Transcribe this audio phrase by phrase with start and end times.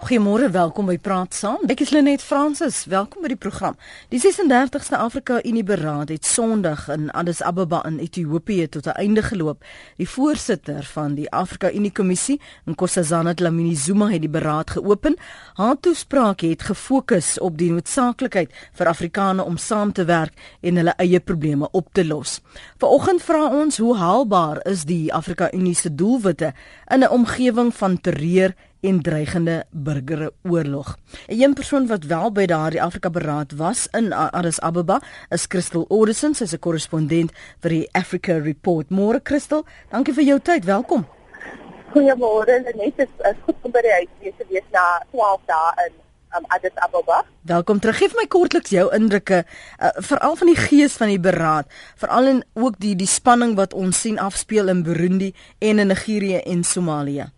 [0.00, 1.66] Goeiemôre, welkom by Praat Saam.
[1.68, 2.86] Ek is Lenet Fransis.
[2.88, 3.74] Welkom by die program.
[4.08, 9.22] Die 36ste Afrika Unie Beraad het Sondag in Addis Ababa in Ethiopië tot 'n einde
[9.22, 9.60] geloop.
[9.98, 15.16] Die voorsitter van die Afrika Unie Kommissie, Nkosazana Dlamini Zuma, het die beraad geopen.
[15.54, 20.94] Haar toespraak het gefokus op die noodsaaklikheid vir Afrikaners om saam te werk en hulle
[20.96, 22.40] eie probleme op te los.
[22.78, 26.54] Vanoggend vra ons hoe haalbaar is die Afrika Unie se doelwitte
[26.88, 30.96] in 'n omgewing van terreur en dreigende burgeroorlog.
[31.26, 35.84] 'n Een persoon wat wel by daardie Afrika Beraad was in Addis Ababa is Crystal
[35.88, 38.90] Audison, sy's 'n korrespondent vir die Africa Report.
[38.90, 40.64] Môre Crystal, dankie vir jou tyd.
[40.64, 41.06] Welkom.
[41.94, 42.62] Goeiemôre.
[42.62, 45.92] Net is, is goed om by die huis te wees na 12 dae in
[46.36, 47.24] um, Addis Ababa.
[47.42, 47.98] Welkom terug.
[47.98, 51.66] Geef my kortliks jou indrukke uh, veral van die gees van die beraad,
[51.96, 56.42] veral en ook die die spanning wat ons sien afspeel in Burundi en in Nigerië
[56.46, 57.30] en Somalië.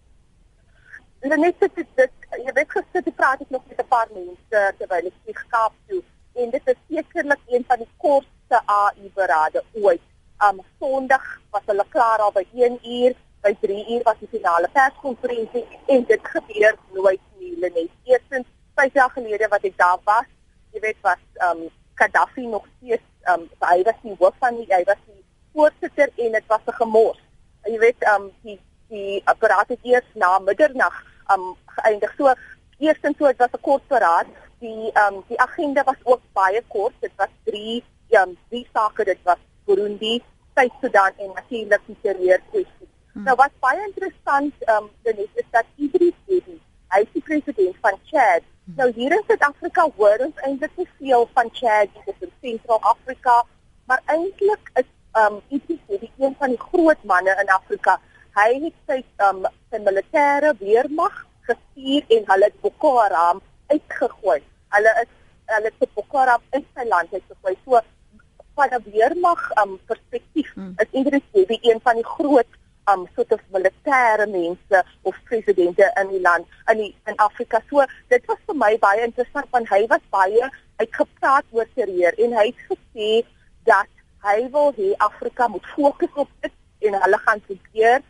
[1.23, 4.61] En net dit dit jy weet gister het praat ek nog met 'n paar mense
[4.79, 6.03] terwyl ek vlieg Kaap toe
[6.35, 10.03] en dit is sekerlik een van die kortste AI berade ooit.
[10.45, 14.69] Um, Sondag was hulle klaar al by 1 uur, by 3 uur was die finale
[14.73, 17.91] perskonferensie en dit gebeur nooit nie net.
[18.05, 20.27] Eerstens 5 jaar gelede wat ek daar was,
[20.73, 24.83] jy weet was um Gaddafi nog steeds um hy was die hoof van die hy
[24.91, 27.23] was die voorsitter en dit was 'n gemors.
[27.65, 32.15] Jy weet um die die apparaat het eers na middernag um geëindig.
[32.17, 32.35] So
[32.79, 34.27] eerstens so dit was 'n kort beraad.
[34.59, 36.95] Die um die agenda was ook baie kort.
[37.01, 37.85] Dit was 3
[38.21, 39.05] um drie sake.
[39.05, 40.23] Dit was Burundi,
[40.55, 42.89] Suid-Sudan en natuurlik die terreur kwessie.
[43.13, 43.23] Hmm.
[43.23, 47.99] Nou wat baie interessant um is, is dat Idris Deby, hy is die president van
[48.05, 48.43] Chad.
[48.65, 48.75] Hmm.
[48.77, 53.45] Nou hier in Suid-Afrika hoor ons eintlik nie veel van Chad nie, dit is Sentraal-Afrika,
[53.85, 58.01] maar eintlik is um Idris Deby een van die groot manne in Afrika
[58.37, 61.15] hy het sy um sy militêre weermag
[61.49, 63.41] gestuur en hulle het Boko Haram
[63.73, 64.41] uitgegooi.
[64.77, 65.11] Hulle is
[65.53, 67.57] hulle het Boko Haram in sy land uitgegooi.
[67.65, 67.81] So
[68.55, 70.75] van 'n weermag um perspektief hmm.
[70.77, 72.51] is Idris Deby een van die groot
[72.93, 77.63] um soort of militêre mense of presidente in die land in die, in Afrika.
[77.71, 82.37] So dit was vir my baie interessant want hy was baie uitgepraat oor terreur en
[82.39, 83.11] hy het gesê
[83.65, 83.89] dat
[84.23, 86.53] hy wil hê Afrika moet fokus op dit
[86.89, 88.03] en hulle gaan probeer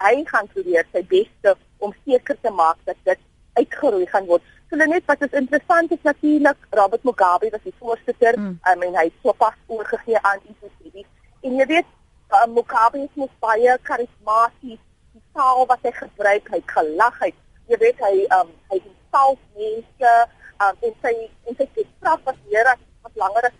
[0.00, 3.20] hy gaan probeer sy beste om seker te maak dat dit
[3.58, 4.42] uitgeroei gaan word.
[4.70, 8.58] So net wat is interessant is natuurlik Robert Mugabe was die voorsitter mm.
[8.72, 11.06] um, en hy het so pas oorgegee aan ICC.
[11.42, 11.88] En jy weet
[12.30, 14.82] uh, Mugabe is mos baie karismaties.
[15.12, 17.32] Die taal wat hy gebruik, hy gelag hy.
[17.72, 20.14] Jy weet hy um, hy insult mense
[20.60, 21.16] um, en sy
[21.50, 23.58] en sy straf was meer as wat langer as.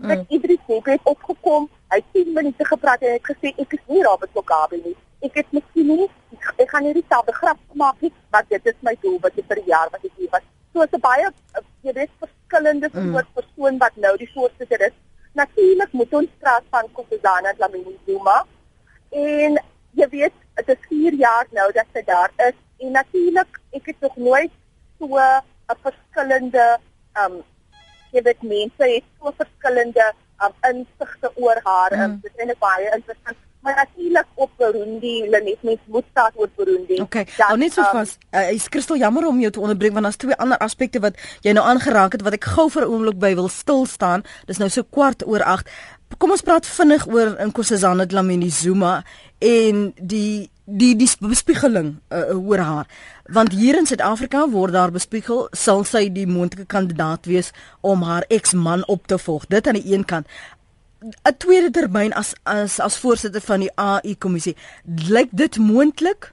[0.00, 0.10] Mm.
[0.10, 3.86] Ek Idris het opgekom, hy het 10 minute gepraat en hy het gesê ek is
[3.86, 4.96] nie Robert Mugabe nie
[5.26, 6.08] ek het miskien nie
[6.62, 9.60] ek gaan nie dieselfde grap maak nie, maar dit is my doel wat ek vir
[9.60, 10.44] die jaar wat ek hier was.
[10.72, 13.12] So 'n baie eh, jy weet verskillende mm.
[13.12, 14.96] soort persoon wat nou die voorsitter is.
[15.34, 18.38] Natuurlik moet ons praat van Kossazana Dlamini Zuma.
[19.10, 19.60] En
[20.00, 24.00] jy weet, dit is 4 jaar nou dat sy daar is en natuurlik ek het
[24.00, 24.52] nog nooit
[24.98, 26.78] so 'n verskillende
[27.24, 27.42] um
[28.12, 30.12] jy weet mense het so verskillende
[30.44, 31.96] um insigte oor haar.
[31.96, 32.20] Mm.
[32.22, 37.00] Dit is baie interessant maar natuurlik op Burundi, hulle net mens moet staat oor Burundi.
[37.00, 37.26] Okay.
[37.38, 38.16] Nou net so vas.
[38.30, 41.18] Um, uh, is Kristel jammer om jou te onderbreek want daar's twee ander aspekte wat
[41.40, 44.24] jy nou aangeraak het wat ek gou vir 'n oomblik by wil stil staan.
[44.46, 45.68] Dis nou so kwart oor 8.
[46.18, 49.04] Kom ons praat vinnig oor Nkosazana Dlamini Zuma
[49.38, 52.86] en die die die bespiegeling uh, oor haar
[53.26, 58.24] want hier in Suid-Afrika word daar bespiegel sal sy die moontlike kandidaat wees om haar
[58.28, 60.26] eksman op te volg dit aan die een kant
[61.00, 64.56] 'n tweede termyn as as as voorsitter van die AI kommissie.
[64.84, 66.32] Lyk dit moontlik?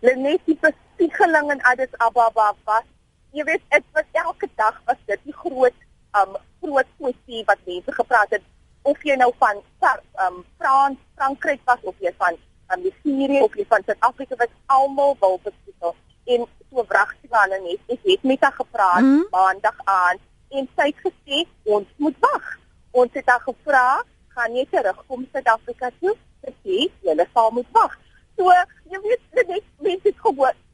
[0.00, 2.86] Net die bespiegeling in Addis Ababa was,
[3.32, 5.74] jy weet, dit was elke dag was dit die groot
[6.20, 8.44] um groot kwessie wat mense gepraat het
[8.82, 9.62] of jy nou van
[10.26, 12.38] um Frans, Frankryk was of jy van
[12.74, 15.94] um Nigerië of jy van Suid-Afrika was, almal wil bespiegel.
[16.24, 19.26] En so wragtigane net, ek het met haar gepraat mm -hmm.
[19.30, 20.16] maandag aan
[20.48, 22.54] en sy het gesê ons moet wag
[22.96, 24.02] ons het haar gevra,
[24.36, 26.14] gaan jy terugkom Suid-Afrika toe?
[26.64, 27.98] Sê jy sal moet wag.
[28.36, 28.52] So,
[28.92, 30.64] jy weet net mense het gewoon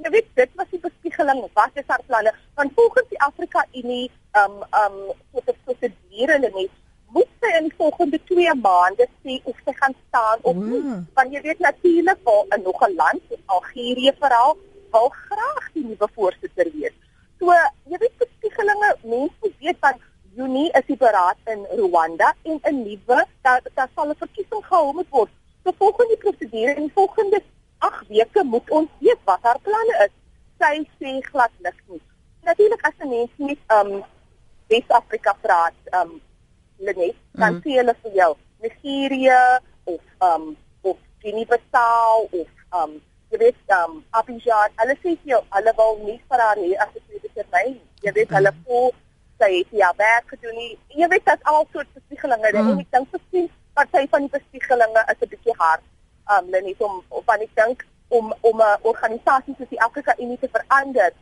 [0.00, 4.06] jy weet dit was die bespiegeling wat is haar planne want volgens die Afrika Unie
[4.40, 4.96] um um
[5.32, 6.78] tot die prosedure hulle net
[7.14, 11.06] moet sy in volgende 2 maande sê of sy gaan staan of nie mm.
[11.14, 13.22] want jy weet natuurlik wel in nog 'n land
[13.56, 14.56] Algerië veral
[14.92, 16.96] wil graag die nuwe voorsitter wees
[17.38, 17.58] so
[17.90, 20.00] jy weet bespiegelinge mense weet van
[20.36, 24.92] Junie is die beraad in Rwanda en 'n nuwe daar daar sal 'n verkiesing gehou
[24.92, 25.30] moet word.
[25.64, 27.42] So volgens die prosedure en volgende
[27.78, 30.14] 8 weke moet ons weet wat haar planne is.
[30.60, 32.02] sy sê glad niks nie.
[32.44, 34.04] Natuurlik as 'n mens nie um
[34.68, 36.20] Wes-Afrika praat, um
[36.80, 37.60] Lenet, dan mm.
[37.64, 38.32] sê hulle vir jou
[38.64, 39.42] Nigerië
[39.84, 40.00] of
[40.30, 42.48] um of Guinea-Bissau of
[42.80, 42.96] um
[43.30, 47.04] jy weet um Abidjan, hulle sê jy hulle wil nie vir haar hier as 'n
[47.06, 47.78] tweede termyn.
[48.04, 48.64] Jy weet hulle mm.
[48.64, 48.90] voel
[49.40, 50.74] sy het ja werk gedoen nie.
[51.02, 52.72] Jy weet dat al soort bespiegelinge mm.
[52.72, 55.84] en ek dink presies party van die bespiegelinge is 'n bietjie hard.
[56.32, 60.48] Um Lenet om van ek dink om om 'n organisasie soos die Afrika Unie te
[60.48, 61.12] verander.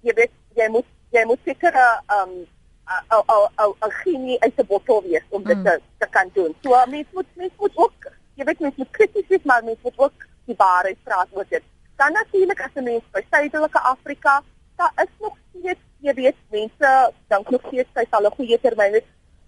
[0.00, 2.46] Jy weet jy moet jy moet seker 'n
[2.86, 5.64] um 'n 'n 'n genie uit 'n bottel wees om dit mm.
[5.64, 6.54] te, te kan doen.
[6.62, 9.98] So mens moet mens moet ook jy weet mens moet krities wees maar mens moet
[9.98, 11.62] ook die waarheid praat oor dit.
[11.96, 14.42] Dan natuurlik as 'n mens by Suidelike Afrika,
[14.76, 18.94] daar is nog steeds jy weet mense dink nog steeds sy sal 'n goeie termyn
[18.94, 19.02] hê,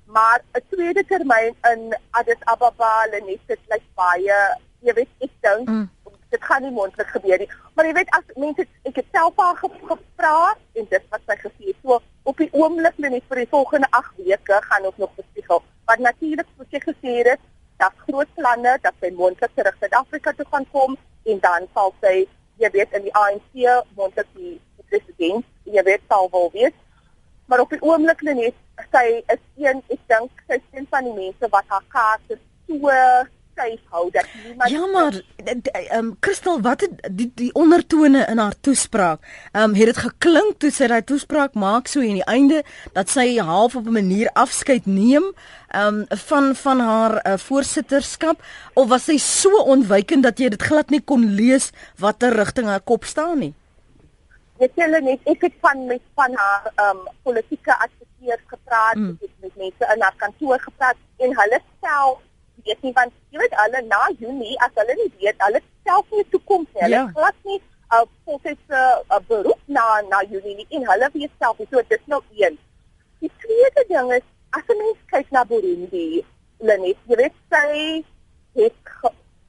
[0.05, 4.39] maar 'n tweede termyn in Addis Ababa, Lenet, dit lyk baie
[4.81, 5.89] jy weet ek dink mm
[6.31, 7.49] dit gaan nie moontlik gebeur nie.
[7.75, 11.71] Maar jy weet as mense ek het self al gepraat en dit wat sy gesê
[11.71, 11.79] het.
[11.83, 15.63] So op die oomblik net vir die volgende 8 weke gaan ons nog bespiegel.
[15.87, 17.47] Maar natuurlik soos jy gesê het,
[17.79, 20.97] dat groot planne dat sy moontlik terug Suid-Afrika toe gaan kom
[21.31, 22.27] en dan sal sy
[22.59, 23.63] jy weet in die ANC
[23.97, 24.57] moontlik die
[24.91, 26.77] president, jy weet sal wel wees.
[27.47, 28.57] Maar op die oomblik net
[28.93, 32.39] sy is een ek dink sy is een van die mense wat haar kaarte
[32.69, 32.93] so
[33.59, 38.39] styf hou dat niemand Ja maar ehm um, Christel wat het die die ondertone in
[38.39, 39.21] haar toespraak?
[39.53, 42.63] Ehm um, het dit geklink toe sy daai toespraak maak so in die einde
[42.93, 45.33] dat sy half op 'n manier afskeid neem
[45.69, 48.43] ehm um, van van haar uh, voorsitterskap
[48.75, 52.81] of was sy so ontwykend dat jy dit glad nie kon lees watter rigting haar
[52.81, 53.55] kop staan nie?
[54.59, 59.11] Ek sê net ek het van met van haar ehm um, politieke adviseurs gepraat, mm.
[59.11, 62.19] ek het met mense in haar kantoor gepraat en hulle self
[62.65, 66.25] weet nie want jy weet hulle na Junie as hulle nie weet hulle self nie
[66.35, 66.83] toekoms nie.
[66.83, 67.11] Hulle ja.
[67.19, 67.61] glad nie
[67.97, 71.69] uh volgens 'n uh, uh, beroep na na Junie nie en hulle weet self nie.
[71.71, 72.59] So dit is nog een.
[73.21, 76.25] Die tweede ding is as 'n mens kyk na Burundi,
[76.59, 78.05] Lenet, jy weet sy
[78.55, 78.75] het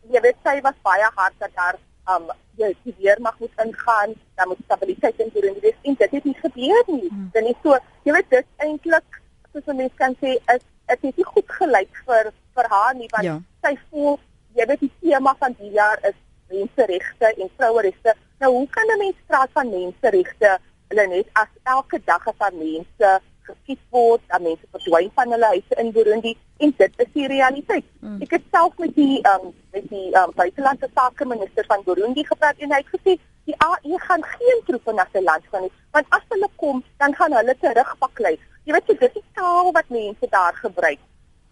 [0.09, 1.77] jy weet sy was baie hard dat daar
[2.15, 5.79] um jy die weermag moet ingaan, dan moet stabiliteit in Burundi wees.
[5.81, 7.07] En dit het nie gebeur nie.
[7.09, 7.29] Hmm.
[7.33, 9.21] Dit is so, jy weet dit eintlik
[9.53, 13.09] soos 'n mens kan sê is dit het nie goed gelyk vir vir haar nie
[13.15, 13.37] want ja.
[13.65, 14.19] sy voel
[14.57, 16.17] jy weet die tema van die jaar is
[16.49, 18.15] menseregte en vroueregte.
[18.39, 20.57] Nou hoe kan 'n mens praat van menseregte
[20.89, 23.09] hulle net as elke dag as daar mense
[23.49, 27.85] geskiet word, dat mense verdwyn van hulle huise in Burundi en dit is die realiteit.
[27.99, 28.21] Mm.
[28.25, 32.57] Ek het self met die um, met die um, buitelandse sake minister van Burundi gepraat
[32.57, 33.17] en hy het gesê
[33.49, 37.15] die AU gaan geen troepe na sy land gaan nie, want as hulle kom, dan
[37.17, 38.35] gaan hulle terugpaklei.
[38.65, 41.01] Jy weet jy dis die taal wat mense daar gebruik.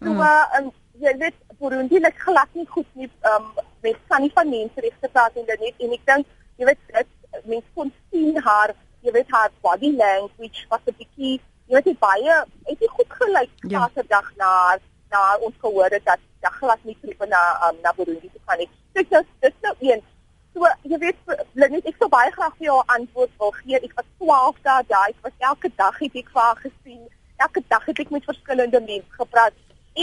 [0.02, 0.20] So mm.
[0.20, 0.70] uh, um,
[1.00, 3.46] jy weet Burundi lê glad nie goed nie um,
[3.82, 5.80] met van die van menseregte praat en dit net.
[5.84, 6.26] En ek dink
[6.58, 8.74] jy weet dit mense kon sien haar
[9.06, 11.34] jy weet haar body language was 'n bietjie
[11.68, 12.36] jy weet baie
[12.70, 13.80] het nie goed gelyk ja.
[13.80, 14.52] Saterdag na
[15.12, 18.58] na ons gehoor het dat dat glad nie troepe na um, na Burundi toe gaan
[18.58, 18.70] nie.
[18.92, 20.02] Dit is dit is nou een.
[20.54, 21.18] So jy weet
[21.54, 23.78] net ek sou baie graag vir jou antwoord wil gee.
[23.78, 25.08] Ek was 12 dae daar.
[25.14, 27.02] Ek was elke dag het ek vir haar gesien.
[27.36, 29.54] Elke dag het ek met verskillende mense gepraat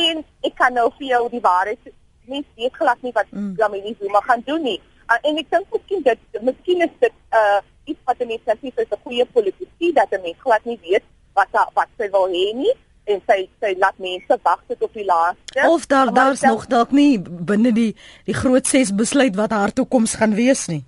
[0.04, 1.94] en ek kan nou vir jou die waarheid
[2.26, 3.54] mens weet glad nie wat mm.
[3.58, 4.80] Lamini Zuma gaan doen nie.
[5.06, 8.72] Uh, en ek dink miskien dit miskien is dit uh iets wat 'n mens sê
[8.82, 12.48] is 'n goeie politisie dat 'n mens glad nie weet wat wat sy wil hê
[12.58, 12.74] nie
[13.06, 15.70] en sy sy laat mense wag tot op die laaste.
[15.70, 20.16] Of daar daar's nog dalk nie binne die die groot ses besluit wat haar toekoms
[20.16, 20.84] gaan wees nie.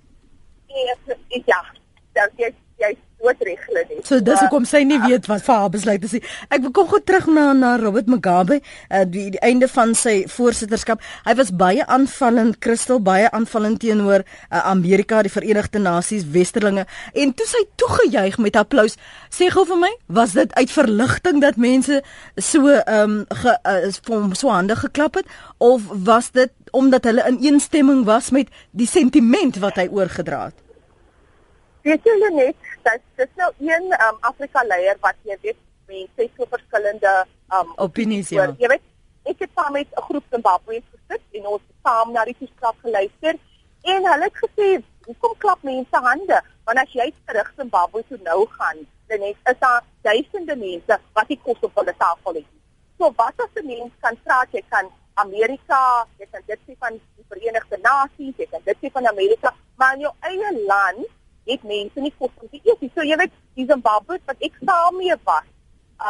[0.68, 1.62] Nee, ja,
[2.12, 2.50] dan jy
[2.82, 4.00] jy doodreg hulle nie.
[4.06, 6.22] So dis hoekom sy nie weet wat vir haar besluit is nie.
[6.54, 10.20] Ek wil kom gou terug na na Robert Mugabe, uh, die die einde van sy
[10.30, 11.02] voorsitterskap.
[11.26, 17.34] Hy was baie aanvallend, Christel, baie aanvallend teenoor uh, Amerika, die Verenigde Nasies, westerlinge en
[17.34, 18.98] toe sy toegejuig met applous.
[19.34, 22.02] Sê gou vir my, was dit uit verligting dat mense
[22.36, 25.26] so ehm um, ge uh, vir so hande geklap het
[25.64, 30.67] of was dit omdat hulle in eensstemming was met die sentiment wat hy oorgedra het?
[31.82, 36.46] Weet julle net dat dit nou een um, Afrika leier wat jy weet mense so
[36.50, 37.14] verskillende
[37.54, 38.48] um, opinies ja.
[38.58, 38.84] Jy weet
[39.28, 42.76] ek het saam met 'n groep Zimbabweërs gesit en ons het saam na die toespraak
[42.82, 43.34] geluister
[43.82, 44.68] en hulle het gesê
[45.06, 49.84] hoekom klap mense hande want as jy terug Zimbabwe toe nou gaan dan is daar
[50.02, 52.48] duisende mense wat die kos op hulle tafel het.
[52.98, 56.92] So wat as 'n mens kan praat jy kan Amerika, jy kan dit sê van
[56.92, 61.06] die Verenigde Nasies, jy kan dit sê van Amerika, maar in jou eie land
[61.48, 62.90] het mense nie kos om te eet nie.
[62.94, 65.48] So jy weet, die Zimbabwe wat ek saam mee was,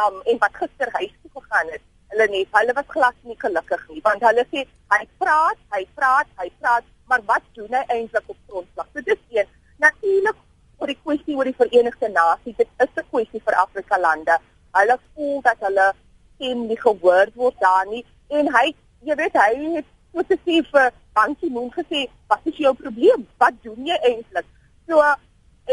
[0.03, 3.87] um en wat gister huis toe gegaan het, hulle net, hulle was glad nie gelukkig
[3.89, 8.29] nie, want hulle sê hy praat, hy praat, hy praat, maar wat doen hy eintlik
[8.29, 8.87] op grondslag?
[8.93, 9.49] So dis een.
[9.79, 10.37] Natuurlik
[10.79, 12.57] oor die kwessie oor die Verenigde Nasies.
[12.57, 14.37] Dit is 'n kwessie vir Afrika lande.
[14.77, 15.87] Hulle voel dat hulle
[16.35, 18.75] stem nie gehoor word daar nie en hy
[19.07, 23.27] jy weet hy het spesifiek vir Ban Ki-moon gesê, "Wat is jou probleem?
[23.37, 24.45] Wat doen jy eintlik?"
[24.87, 25.01] So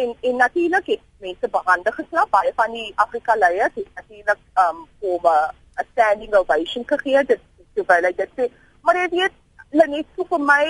[0.00, 4.78] en en natuurlik het mense behande geslap baie van die Afrika leiers het natuurlik um
[4.98, 7.40] om 'n standing ovation gegee dit
[7.74, 8.44] terwyl hy dit sê.
[8.80, 9.34] Maar jy weet
[9.70, 10.64] net so vir my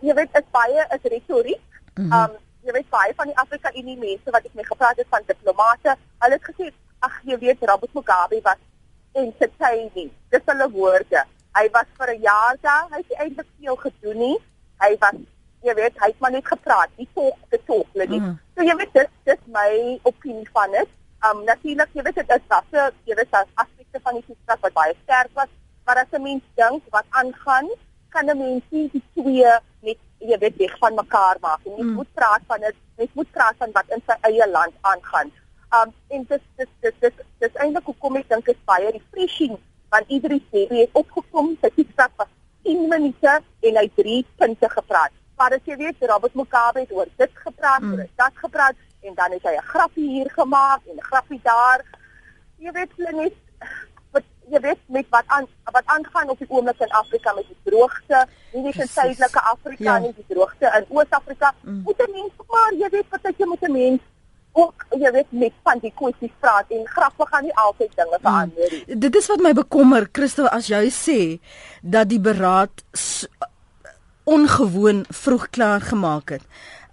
[0.00, 1.66] jy weet is baie is retoriek.
[1.94, 2.12] Mm -hmm.
[2.12, 2.30] um
[2.62, 5.96] jy weet baie van die Afrika Unie mense wat ek mee gepraat het van diplomate
[6.18, 8.60] hulle het gesê ag jy weet Robert Mugabe was
[9.12, 10.10] entertaining.
[10.28, 11.24] Dis hulle woorde.
[11.58, 14.38] Hy was vir 'n jaar daar hy het eintlik veel gedoen nie.
[14.78, 15.16] Hy was
[15.66, 18.36] jy weet hy het maar net gepraat die talk the talk net mm.
[18.56, 19.70] so jy weet dit dis my
[20.08, 20.92] opinie van dit.
[21.28, 22.70] Um natuurlik jy weet dit is was
[23.08, 25.50] jy weet as aspekte van die gesprek wat baie sterk was.
[25.84, 27.68] Maar as 'n mens dink wat aangaan
[28.14, 29.52] kan 'n mens nie die twee
[29.88, 31.94] net jy weet weg van mekaar maak en jy mm.
[32.00, 35.32] moet praat van dit jy moet praat van wat in sy eie land aangaan.
[35.76, 39.58] Um en dit dit dit dit dis eintlik hoekom ek dink is baie refreshing
[39.90, 42.28] want iedere jy het opgekom sy gesprek was
[42.62, 43.32] 10 minute
[43.68, 47.80] en hy drie punte gepraat maar as jy weet Robert Mugabe het oor dit gepraat
[47.82, 47.92] mm.
[47.92, 48.76] oor dit gepraat
[49.08, 51.80] en dan het hy 'n grappie hier gemaak en 'n grappie daar.
[52.64, 53.34] Jy weet hulle net
[54.12, 57.60] wat jy weet met wat aan wat aangaan op die oomblik in Afrika met die
[57.62, 59.98] droogte, nie net in Suidelike Afrika ja.
[59.98, 61.54] nie, die droogte in Oos-Afrika.
[61.60, 61.80] Mm.
[61.84, 64.00] Moet mense maar jy weet wat jy moet 'n mens
[64.52, 68.24] ook jy weet met van die kwessies praat en grappig gaan nie altyd dinge mm.
[68.26, 68.98] verander nie.
[68.98, 71.20] Dit is wat my bekommer, Christo, as jy sê
[71.82, 72.84] dat die beraad
[74.24, 76.42] ongewoon vroeg klaar gemaak het.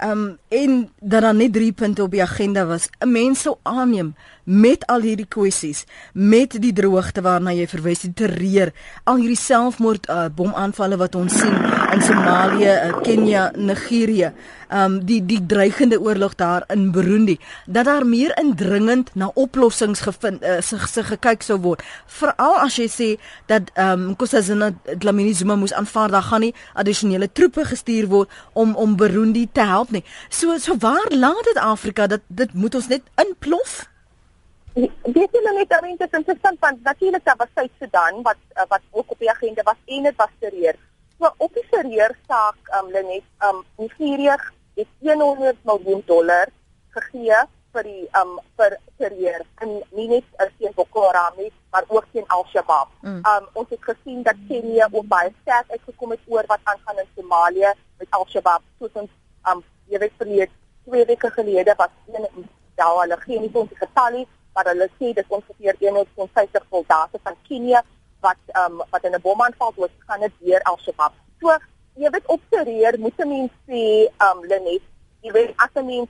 [0.04, 2.90] Um en dat daar net 3 punte op die agenda was.
[3.00, 4.16] 'n Mens sou aanneem
[4.48, 8.72] met al hierdie kwessies, met die droogte waarna jy verwys, die terreur,
[9.04, 11.58] al hierdie selfmoord uh, bomaanvalle wat ons sien
[11.92, 14.32] in Somalië, uh, Kenia, Nigerië,
[14.72, 20.44] um die die dreigende oorlog daar in Burundi, dat daar meer indringend na oplossings gevind
[20.44, 21.84] uh, se, se gekyk sou word.
[22.20, 23.10] Veral as jy sê
[23.52, 28.76] dat um Nkosazana Dlamini Zuma moes aanvaar dat gaan nie addisionele troepe gestuur word om
[28.76, 30.04] om Burundi te help nie.
[30.30, 33.86] So so waar laat dit Afrika dat dit moet ons net inplof?
[34.78, 39.20] Dit is net dan interessant want natuurlik daar was Suid-Sudan wat uh, wat ook op
[39.20, 40.76] die agenda was en dit was terreur.
[41.20, 44.36] So op die terreursaak um Lenet um Nigerië
[44.76, 46.52] het 100 miljoen dollar
[46.90, 47.40] gegee
[47.74, 52.06] vir die um vir terreur en nie net as teen Boko Haram nie, maar ook
[52.12, 52.92] teen Al-Shabaab.
[53.02, 53.22] Mm.
[53.34, 57.10] Um ons het gesien dat Kenia ook baie sterk uitgekom het oor wat aangaan in
[57.16, 58.62] Somalië met Al-Shabaab.
[58.80, 59.10] Soos ons
[59.50, 60.52] um jy weet verlede
[60.86, 64.28] twee weke gelede was een ja, hulle gee nie ons getal nie
[64.58, 67.84] maar hulle sê dit ongeveer 150 soldate van Kenia
[68.26, 71.14] wat ehm um, wat in 'n bomaanval dood gaan het deur Al-Shabaab.
[71.40, 71.58] So
[71.94, 74.84] jy weet op terreur moet 'n mens sê ehm um, Lenet,
[75.22, 76.10] jy weet as 'n mens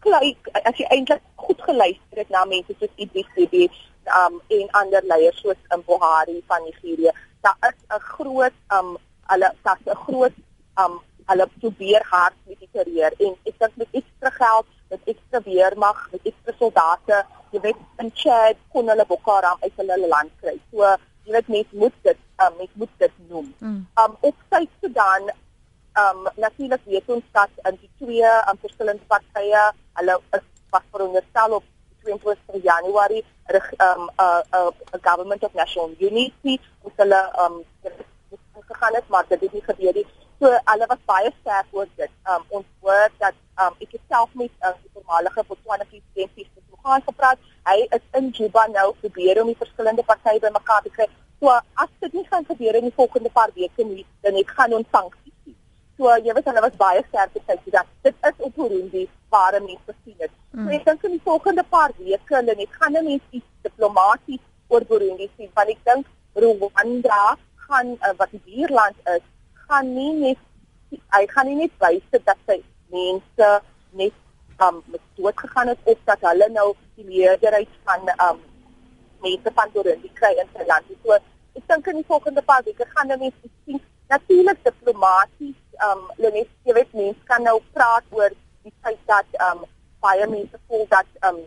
[0.00, 5.02] kyk as jy eintlik goed geluister het na mense soos IDCB ehm um, en ander
[5.04, 8.96] leiers soos in Buhari van Nigerië, daar is 'n groot ehm um,
[9.30, 10.36] hulle daar's 'n groot
[10.74, 11.00] ehm um,
[11.30, 16.08] hulle probeer hard met die terreur en ek dink met ekstra geld, met ekstra weermag,
[16.12, 17.20] met ekstra soldate
[17.52, 20.56] jy weet in Chad kon hulle Boko Haram uit hulle land kry.
[20.70, 20.86] So
[21.26, 23.48] jy weet net moet dit um, net moet dit noem.
[23.58, 23.80] Mm.
[24.02, 25.30] Um op Suid-Sudan
[26.02, 29.66] um natuurlik weet ons dat in die twee um, verskillende partye
[29.98, 31.66] hulle is was veronderstel op
[32.06, 37.64] 22 Januarie rig um 'n uh, uh, government of national unity wat hulle um
[38.70, 40.06] gegaan het maar dit het nie gebeur nie.
[40.40, 42.12] So hulle was baie sterk oor dit.
[42.34, 47.38] Um ons hoor dat um ek self met 'n uh, voormalige Botswana president gaan gepraat.
[47.68, 51.06] Hy is in Juba nou probeer om die verskillende partye bymekaar te kry.
[51.40, 51.52] So
[51.84, 54.88] as dit nie gaan gebeur in die volgende paar weke nie, dan het gaan ons
[54.96, 55.56] sanksies.
[55.96, 59.58] So jy weet hulle was baie sterk te sê dat dit is op Burundi waar
[59.58, 60.32] mense gesien het.
[60.52, 60.64] Mm.
[60.64, 64.42] So ek dink in die volgende paar weke hulle net gaan hulle net iets diplomaties
[64.68, 65.52] oor Burundi sien.
[65.54, 66.08] Want ek dink
[66.40, 67.36] Rwanda
[67.68, 69.24] gaan uh, wat die buurland is,
[69.70, 70.38] gaan nie net
[71.14, 72.58] hy gaan nie net wys dat sy
[72.94, 73.50] mense
[74.00, 74.16] net
[74.66, 78.40] um met dood gegaan het of dat hulle nou die meerderheid van um
[79.26, 80.90] mense van Burundi kry in sy land.
[81.04, 81.16] So
[81.58, 83.80] ek dink in die volgende paar weke gaan mense sien
[84.12, 85.58] natuurlik diplomaties
[85.88, 88.34] um hulle jy weet mense kan nou praat oor
[88.66, 89.64] die feit dat um
[90.04, 91.42] baie mense voel dat um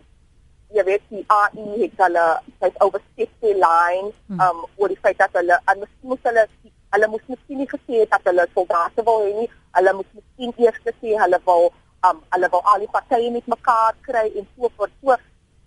[0.74, 2.28] jy weet die AU het hulle
[2.64, 4.40] het overstep die line hmm.
[4.48, 6.48] um oor die feit dat hulle en moes hulle
[6.94, 9.50] hulle moes miskien nie gesê het dat hulle soldate wil hê nie.
[9.78, 11.70] Hulle moes miskien eers gesê hulle wil
[12.10, 14.94] um hulle wil al die partye met mekaar kry en so voort.
[15.02, 15.18] So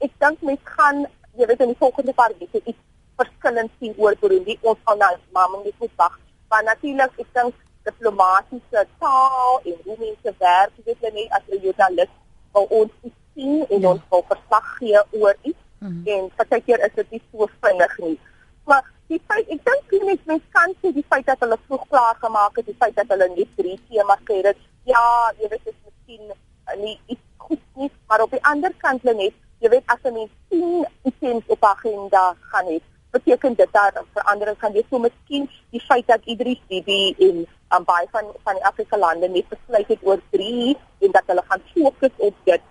[0.07, 1.07] ek dink mense gaan
[1.37, 2.83] jy weet in die volgende paar weke iets
[3.21, 4.59] verskillend sien oor Burundi.
[4.63, 6.19] Ons gaan nou maar moet wag.
[6.51, 11.63] Maar natuurlik ek dink diplomatiese taal en hoe mense werk, jy weet net as 'n
[11.63, 12.13] joernalis
[12.55, 12.93] wil ons
[13.35, 13.91] sien en ja.
[13.91, 16.03] ons wil verslag gee oor iets mm.
[16.15, 18.19] en partykeer is dit nie so vinnig nie.
[18.67, 21.87] Maar die feit ek dink nie net mens kan sê die feit dat hulle vroeg
[21.93, 25.07] klaar gemaak het, die feit dat hulle net drie temas het, dit ja,
[25.39, 26.35] jy weet dit is miskien
[26.83, 30.15] nie iets goed nie, maar op die ander kant lê net, jy weet as 'n
[30.19, 35.49] mens sien iets op agenda gaan het beteken dit dat verandering gaan wees so miskien
[35.75, 37.45] die feit dat Idris Bibi en
[37.77, 41.45] um, baie van van die Afrika lande net besluit het oor 3 en dat hulle
[41.49, 42.63] gaan fokus op dit.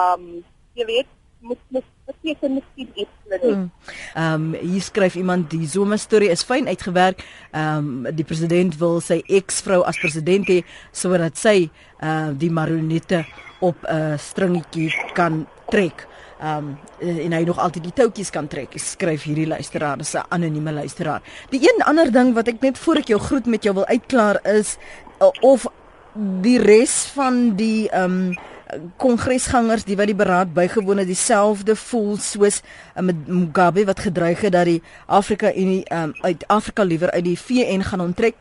[0.00, 0.26] Um
[0.78, 3.42] jy weet moet moet beteken miskien iets net.
[3.42, 3.70] Hmm.
[4.14, 7.24] Ehm hier skryf iemand die Zuma storie is fyn uitgewerk.
[7.50, 11.70] Ehm um, die president wil sy eksvrou as president hê sodat sy
[12.02, 13.24] uh die marionette
[13.60, 16.06] op 'n uh, stringetjie kan trek.
[16.40, 18.74] Ehm um, en hy nog altyd die toutjies kan trek.
[18.74, 21.22] Skryf hierdie luisteraar, dis 'n anonieme luisteraar.
[21.50, 24.40] Die een ander ding wat ek net voor ek jou groet met jou wil uitklaar
[24.46, 24.76] is
[25.20, 25.66] uh, of
[26.42, 28.38] die res van die ehm um,
[28.96, 34.52] kongresgangers die wat die beraad bygewoon het dieselfde voel soos uh, Mugabe wat gedreig het
[34.52, 38.36] dat die Afrika Unie um, uit Afrika liewer uit die VN gaan onttrek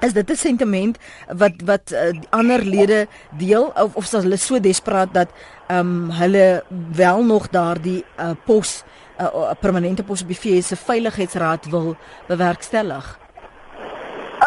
[0.00, 0.98] is dit 'n sentiment
[1.28, 5.28] wat wat uh, ander lede deel of of hulle so desperaat dat
[5.68, 8.84] um, hulle wel nog daardie uh, pos
[9.18, 13.18] 'n uh, permanente pos op die VN se veiligheidsraad wil bewerkstellig.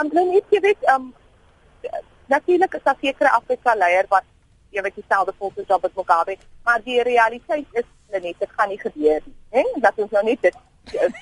[0.02, 1.14] Um, dan is jy weet um,
[2.26, 4.24] natuurlik is daar sekere Afrika leiers wat
[4.82, 7.86] weet dieselfde op as Mugabe, maar die realiteit is
[8.22, 9.64] net dit gaan nie gebeur nie, hè?
[9.82, 10.56] Dat ons nou net dit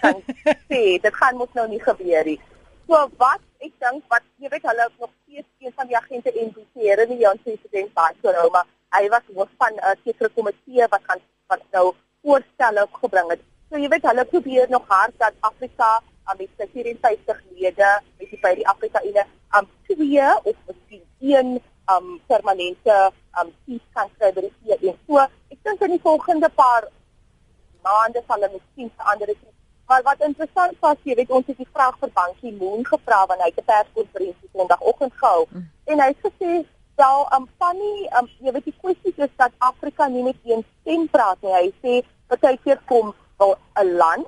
[0.02, 0.24] kan
[0.70, 2.40] sê, dit gaan mos nou nie gebeur nie.
[2.88, 7.04] So wat ek dink wat jy weet hulle nog steeds een van die agente impliseer
[7.04, 8.68] in die Jan president Baitsoro, maar
[8.98, 11.94] hy was hoof van 'n uh, sekere komitee wat gaan wat nou
[12.24, 13.44] voorstelle opgebring het.
[13.70, 18.40] So jy weet hulle probeer nog hard dat Afrika aan die 54 lede, weet jy
[18.42, 21.62] by die Afrika Unie, am twee of miskien een
[21.96, 24.98] um permanente um seat kan kry by die VN.
[25.08, 26.88] So ek dink in die volgende paar
[27.86, 29.48] maande sal hulle miskien verander het.
[29.92, 33.50] Maar wat interessant was, jy weet ons het die vraag vir Bankie Moon gevra wanneer
[33.50, 35.66] hy 'n perskonferensie Sondagoggend gehou mm.
[35.92, 36.52] en hy het gesê
[37.02, 40.64] wel um van die um jy weet die kwessie is dat Afrika nie met een
[40.82, 41.54] stem praat nie.
[41.54, 44.28] Hy sê partykeer kom 'n land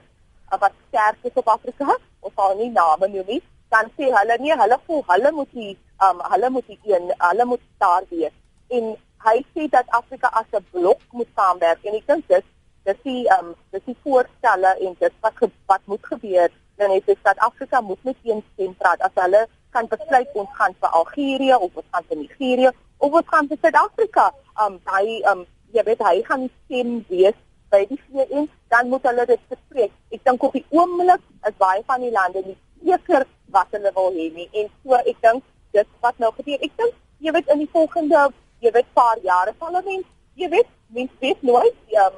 [0.59, 4.55] wat sterk is op Afrika of al nie name noem nie, dan sê hulle nee,
[4.57, 8.35] hulle voel hulle moet die um hulle moet die een hulle moet daar wees
[8.77, 11.81] en hy sê dat Afrika as 'n blok moet saamwerk.
[11.83, 12.45] En ek dink dit
[12.87, 16.49] dis die um dis die voorstelle en dit wat ge, wat moet gebeur.
[16.77, 18.99] Dan is dit dat Afrika moet met een stem praat.
[19.01, 23.27] As hulle kan besluit ons gaan vir Algerië of ons gaan vir Nigerië of ons
[23.27, 24.33] gaan vir Suid-Afrika.
[24.65, 27.37] Um hy um jy weet hy gaan stem wees
[27.73, 29.91] by die VN dan moet hulle dit bespreek.
[30.11, 34.11] Ek dink op die oomblik is baie van die lande nie seker wat hulle wil
[34.17, 34.49] hê nie.
[34.59, 36.59] En so ek dink dit wat nou gebeur.
[36.61, 38.27] Ek dink jy weet in die volgende
[38.63, 40.07] jy weet paar jare sal mens
[40.39, 42.15] jy weet mens weet nooit um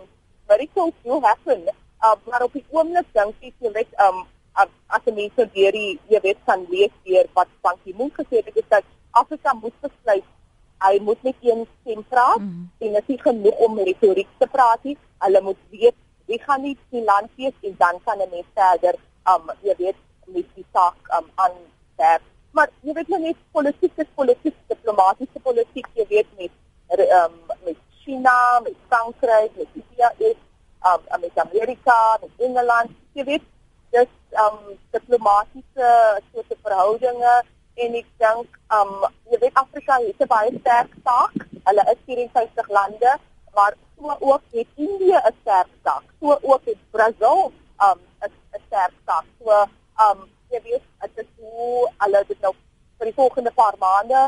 [0.73, 1.61] close to happen.
[2.03, 4.23] Uh, maar op die oomblik dink ek jy weet um
[4.55, 8.43] as die mense weer die jy weet kan lees weer wat van die moed gesê
[8.45, 10.27] het is dat Afrika moet besluit
[10.85, 14.83] hy moet net een stem praat mm en dit is genoeg om retoriek te praat
[14.83, 14.97] nie.
[15.23, 15.95] Hulle moet weet
[16.29, 18.95] wie gaan nie die land wees en dan kan 'n mens verder
[19.33, 21.55] um jy weet met die saak um aan
[21.97, 26.53] werk maar jy weet nou net politiek is politiek, diplomatiese politiek, jy weet met
[26.95, 30.39] ehm um, met China, met Frankryk, met India, is
[30.89, 33.45] um met Amerika, met Engeland, jy weet
[33.95, 34.11] dis
[34.43, 34.59] um,
[34.95, 35.89] diplomatiese
[36.31, 37.33] soort verhoudinge
[37.83, 38.93] en ek dink um
[39.31, 41.35] jy weet Afrika het 'n baie sterk saak.
[41.67, 43.17] Hulle is 54 lande,
[43.57, 46.05] maar so ook het India 'n sterk saak.
[46.19, 47.51] So ook het Brazil
[47.87, 48.31] um 'n
[48.67, 49.25] sterk saak.
[49.39, 49.67] So
[50.05, 52.51] um jy weet dit is hoe hulle dit nou
[52.97, 54.27] vir die volgende paar maande.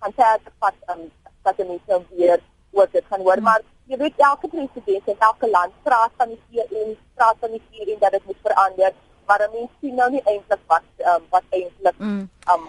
[0.00, 1.04] Gaan verder vat um,
[1.46, 3.42] dat die mense weer oor dit gaan hoor.
[3.48, 7.62] Maar jy weet elke president en elke land praat van die VN praat van die
[7.70, 8.94] VN dat dit moet verander.
[9.26, 12.24] Maar mense sien nou nie eintlik wat um, wat eintlik mm.
[12.54, 12.66] um,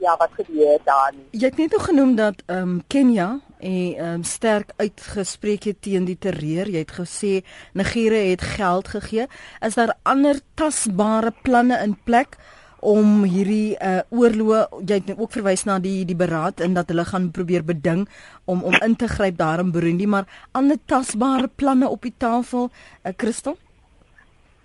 [0.00, 4.22] ja wat gebeur daar nie jy het net ook genoem dat um, Kenia en um,
[4.24, 6.68] sterk uitgespreek het teen die terreur.
[6.68, 7.32] Jy het gesê
[7.76, 9.26] Nigerië het geld gegee.
[9.60, 12.38] Is daar ander tasbare planne in plek
[12.80, 17.04] om hierdie uh, oorlog jy het ook verwys na die die beraad en dat hulle
[17.04, 18.06] gaan probeer beding
[18.48, 22.70] om om in te gryp daar in Burundi, maar ander tasbare planne op die tafel,
[23.04, 23.58] uh, Christel?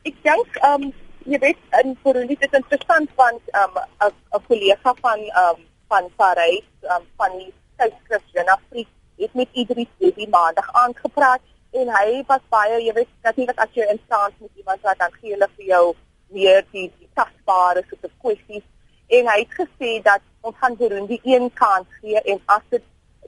[0.07, 0.93] Ek dink ehm um,
[1.25, 5.65] jy weet in Burundi dit is interessant want ehm um, 'n kollega van ehm um,
[5.89, 12.23] van Parys um, van die tydskrif Jenafriek het met Idris Debi maandag aangepraat en hy
[12.27, 15.49] was baie jy weet natuurlik as jy in Frans met iemand wat dan gee hulle
[15.55, 15.85] vir jou
[16.27, 18.65] meer die, die tasbare soort kwessies
[19.07, 22.83] en hy het gesê dat ons gaan Burundi een kans gee en as dit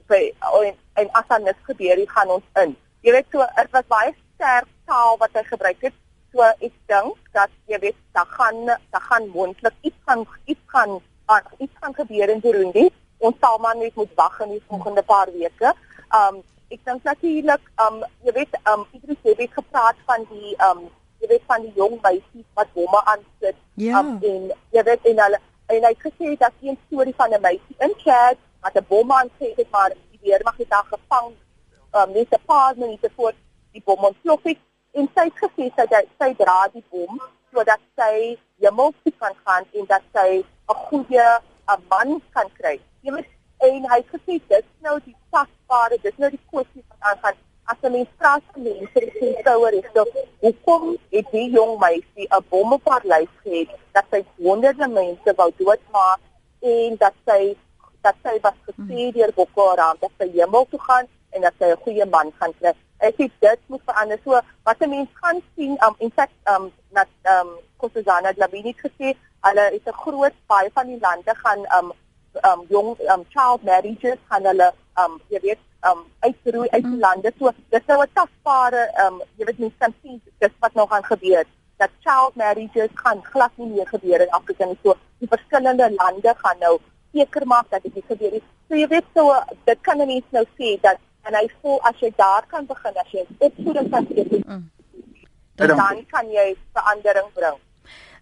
[0.08, 0.22] by
[0.64, 2.74] en, en as dan niks gebeur, gaan ons in.
[3.06, 5.96] Jy weet so dit was baie sterk taal wat hy gebruik het.
[6.32, 11.00] So ek dink dat jy weet dan gaan dan gaan moontlik iets gaan iets gaan
[11.58, 12.88] iets gaan gebeur in Burundi.
[13.18, 15.72] Ons sal maar net moet wag in die volgende paar weke.
[16.20, 20.84] Um ek dink natuurlik um jy weet um Idris het gepraat van die um
[21.20, 23.56] jy weet van die jong meisies wat bomme aansit.
[23.74, 24.00] Ja.
[24.00, 27.40] Um, en jy weet en hulle en hy het gesê dat die storie van 'n
[27.40, 31.32] meisie in Chad wat 'n bom aansit het maar die weermag het haar gevang
[31.98, 33.32] um net 'n paar minute voor
[33.72, 37.20] die bom ontplof het en sy het gesê sy dat sy dra die bom
[37.52, 41.28] sodat sy hemel toe kan gaan en dat sy 'n goeie
[41.74, 42.80] 'n man kan kry.
[43.02, 43.28] Jy weet
[43.66, 47.36] en hy het gesê dit nou die pasbare, dit nou die kwessie wat aangaan
[47.70, 50.04] as 'n mens praat van mense wat sien skouer is, so
[50.40, 55.30] hoekom het die jong meisie 'n bom op haar lyf gehad dat sy honderde mense
[55.36, 56.20] wou doodmaak
[56.60, 57.56] en dat sy
[58.02, 61.66] dat sy was gesê deur Boko Haram dat sy hemel toe gaan en dat sy
[61.72, 62.72] 'n goeie man gaan kry.
[62.98, 64.18] Ek sê dit moet verander.
[64.24, 69.14] So wat 'n mens gaan sien um in fact um dat um Kosazana Labini gesê
[69.46, 71.92] hulle is 'n groot baie van die lande gaan um
[72.48, 77.00] um jong um child marriages gaan hulle um jy weet um uitroei uit die mm.
[77.06, 77.32] lande.
[77.38, 81.04] So dis nou 'n tasbare um jy weet mens kan sien dis wat nou gaan
[81.04, 81.44] gebeur
[81.78, 84.78] dat child marriages gaan glad nie meer gebeur in Afrika nie.
[84.82, 86.78] So die verskillende lande gaan nou
[87.12, 88.42] seker maak dat dit nie gebeur nie.
[88.68, 89.34] So jy weet so
[89.64, 93.14] dit kan mense nou sê dat en hy voel as jy daar kan begin as
[93.14, 94.42] jy opvoeding kan gee.
[94.46, 94.66] Mm.
[95.58, 97.58] Dan kan jy verandering bring.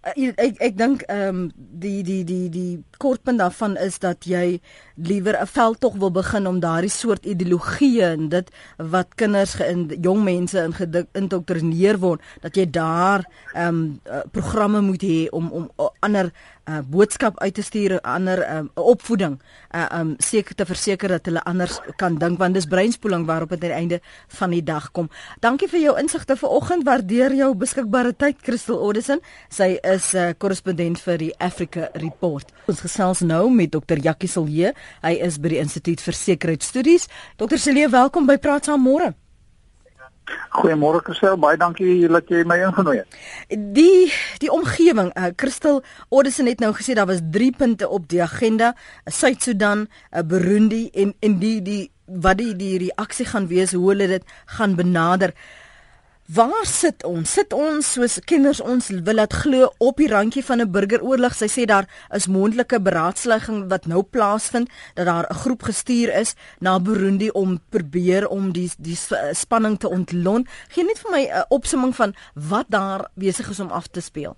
[0.07, 4.61] Uh, ek ek dink ehm um, die die die die kortpunt daarvan is dat jy
[4.97, 10.23] liewer 'n veldtog wil begin om daardie soort ideologieë en dit wat kinders en jong
[10.25, 15.71] mense in geïndoktrineer word dat jy daar ehm um, uh, programme moet hê om om
[15.79, 16.33] uh, ander
[16.69, 19.39] uh, boodskap uit te stuur ander um, opvoeding
[19.75, 23.63] uh, um seker te verseker dat hulle anders kan dink want dis breinspoeling waarop dit
[23.63, 24.01] aan die einde
[24.39, 25.11] van die dag kom.
[25.41, 26.85] Dankie vir jou insigte vanoggend.
[26.87, 29.21] Waardeer jou beskikbare tyd Christel Oddison.
[29.49, 32.53] Sy is 'n uh, korrespondent vir die Africa Report.
[32.67, 33.99] Ons gesels nou met Dr.
[34.03, 34.75] Jackie Silje.
[35.03, 37.09] Hy is by die Instituut vir Sekuriteitsstudies.
[37.37, 37.59] Dr.
[37.61, 39.15] Silje, welkom by Praat saam môre.
[40.57, 43.19] Goeiemôre Christel, baie dankie dat jy my ingenooi het.
[43.77, 44.09] Die
[44.43, 48.73] die omgewing, uh, Christel Oddison het nou gesê daar was 3 punte op die agenda,
[49.07, 54.11] Suid-Sudan, uh, Burundi en en die die wat die die reaksie gaan wees hoe hulle
[54.17, 55.35] dit gaan benader.
[56.27, 57.31] Waar sit ons?
[57.31, 61.35] Sit ons soos kenners ons wil laat glo op die randjie van 'n burgeroorlog.
[61.35, 66.35] Sy sê daar is moontlike beraadslaging wat nou plaasvind dat daar 'n groep gestuur is
[66.59, 68.99] na Burundi om probeer om die die
[69.33, 70.49] spanning te ontlont.
[70.69, 74.37] Gee net vir my 'n opsomming van wat daar besig is om af te speel.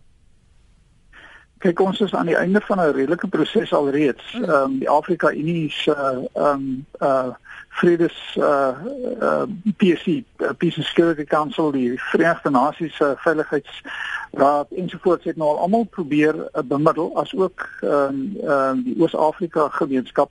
[1.59, 4.33] Kyk ons is aan die einde van 'n redelike proses alreeds.
[4.33, 4.45] Hmm.
[4.45, 5.95] Ehm um, die Afrika Unie se
[6.35, 7.35] ehm um, uh
[7.69, 8.75] vredes uh
[9.21, 15.37] uh PSC uh, Peace and Security Council die Verenigde Nasies se uh, veiligheidsraad ensovoorts het
[15.37, 20.31] nou al almal probeer uh, bemiddel as ook ehm um, uh, die Oos-Afrika gemeenskap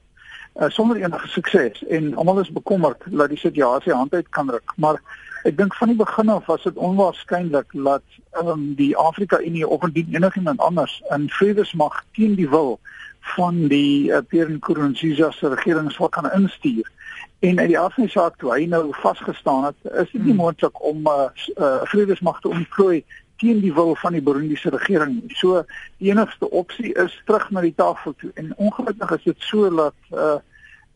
[0.60, 1.86] uh, sonder enige sukses.
[1.88, 4.73] En almal is bekommerd dat die situasie hand uit kan ruk.
[4.76, 5.02] Maar
[5.43, 8.04] ek dink van die begin af was dit onwaarskynlik dat
[8.41, 12.80] um, die Afrika Unie of enigiemand anders in vredesmag teen die wil
[13.36, 16.91] van die uh, Pierre Nkurunziza se regering sou kan instuur
[17.39, 20.41] En uit die afsny saak toe hy nou vasgestaan het, is dit nie hmm.
[20.41, 23.04] moontlik om 'n uh, uh, vredesmag te ontplooi
[23.38, 25.36] teen die wil van die Burundiese regering nie.
[25.36, 25.63] So
[25.97, 28.32] die enigste opsie is terug na die tafel toe.
[28.34, 30.38] En ongelukkig is dit so dat uh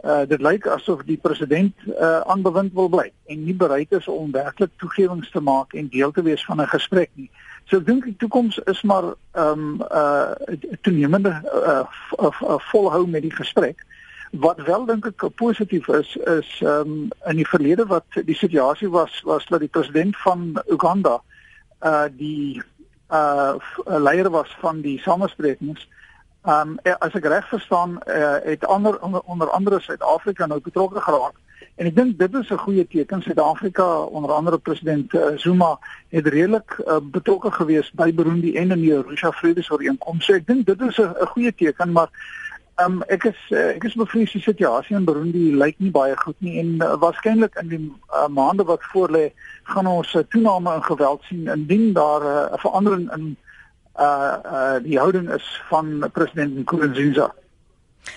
[0.02, 4.32] uh dit lyk asof die president uh aanbewind wil bly en nie bereid is om
[4.32, 7.30] werklik toegewings te maak en deel te wees van 'n gesprek nie.
[7.70, 10.34] So ek dink die toekoms is maar um uh
[10.82, 11.86] toenemende uh,
[12.18, 13.86] uh, uh volhou met die gesprek.
[14.32, 18.90] Wat wel dink ek positief is is ehm um, in die verlede wat die situasie
[18.90, 21.22] was was dat die president van Uganda
[21.84, 22.62] uh die
[23.10, 25.88] uh leier was van die samesprekings.
[26.46, 31.02] Ehm um, as ek reg verstaan uh, het ander onder, onder andere Suid-Afrika nou betrokke
[31.02, 31.36] geraak.
[31.76, 33.22] En ek dink dit is 'n goeie teken.
[33.22, 38.82] Suid-Afrika onder andere president uh, Zuma het redelik uh, betrokke gewees by Burundi en in
[38.82, 40.26] die Arusha Vredesooreenkoms.
[40.26, 42.10] So ek dink dit is 'n goeie teken, maar
[42.86, 46.38] um, ek is uh, ek is bevrees die situasie in Burundi lyk nie baie goed
[46.40, 49.32] nie en uh, waarskynlik in die uh, maande wat voorlê
[49.74, 53.38] gaan ons 'n uh, toename in geweld sien indien daar 'n uh, verandering in
[54.00, 57.34] uh uh die houding is van president Nkurunziza.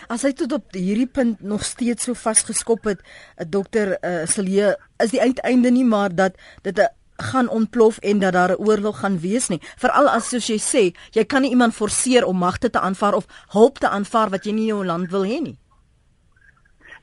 [0.08, 3.00] As hy tot op hierdie punt nog steeds so vasgeskop het,
[3.48, 8.32] dokter uh, Silje, is die uiteinde nie maar dat dit 'n gaan ontplof en dat
[8.32, 9.60] daar 'n oorlog gaan wees nie.
[9.76, 13.26] Veral as soos jy sê, jy kan nie iemand forceer om magte te aanvaar of
[13.48, 15.58] hulp te aanvaar wat jy nie in jou land wil hê nie.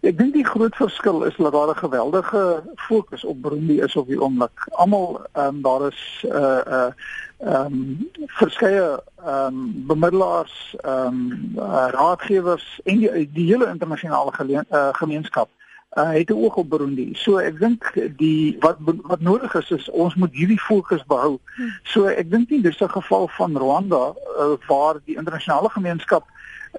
[0.01, 4.07] Ek dink die groot verskil is dat daar 'n geweldige fokus op Burundi is op
[4.07, 4.67] die oomblik.
[4.71, 6.91] Almal ehm um, daar is 'n uh, eh,
[7.39, 13.45] 'n uh, ehm um, verskeie ehm um, bemiddelaars, ehm um, uh, raadgewers en die die
[13.45, 14.31] hele internasionale
[14.69, 15.49] uh, gemeenskap
[15.97, 17.09] uh, het 'n oog op Burundi.
[17.13, 21.39] So ek dink die wat wat nodig is is ons moet hierdie fokus behou.
[21.83, 26.23] So ek dink nie dis 'n geval van Rwanda uh, waar die internasionale gemeenskap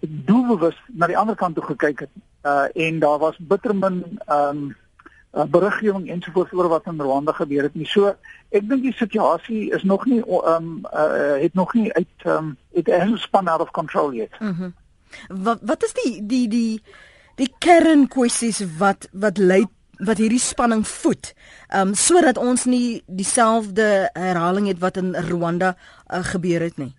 [0.00, 2.10] doelbewus na die ander kant toe gekyk het.
[2.42, 4.76] Uh en daar was bitter min ehm um,
[5.34, 7.86] uh, beriggewing ensovoorts oor wat in Rwanda gebeur het nie.
[7.86, 8.16] So
[8.48, 12.36] ek dink die situasie is nog nie ehm um, uh, het nog nie uit ehm
[12.36, 14.40] um, it hasn't spun out of control yet.
[14.40, 14.74] Mm
[15.28, 16.82] wat wat is die die die
[17.40, 19.64] die kernkwessies wat wat lei
[20.02, 21.32] wat hierdie spanning voed.
[21.68, 26.92] Ehm um, sodat ons nie dieselfde herhaling het wat in Rwanda uh, gebeur het nie.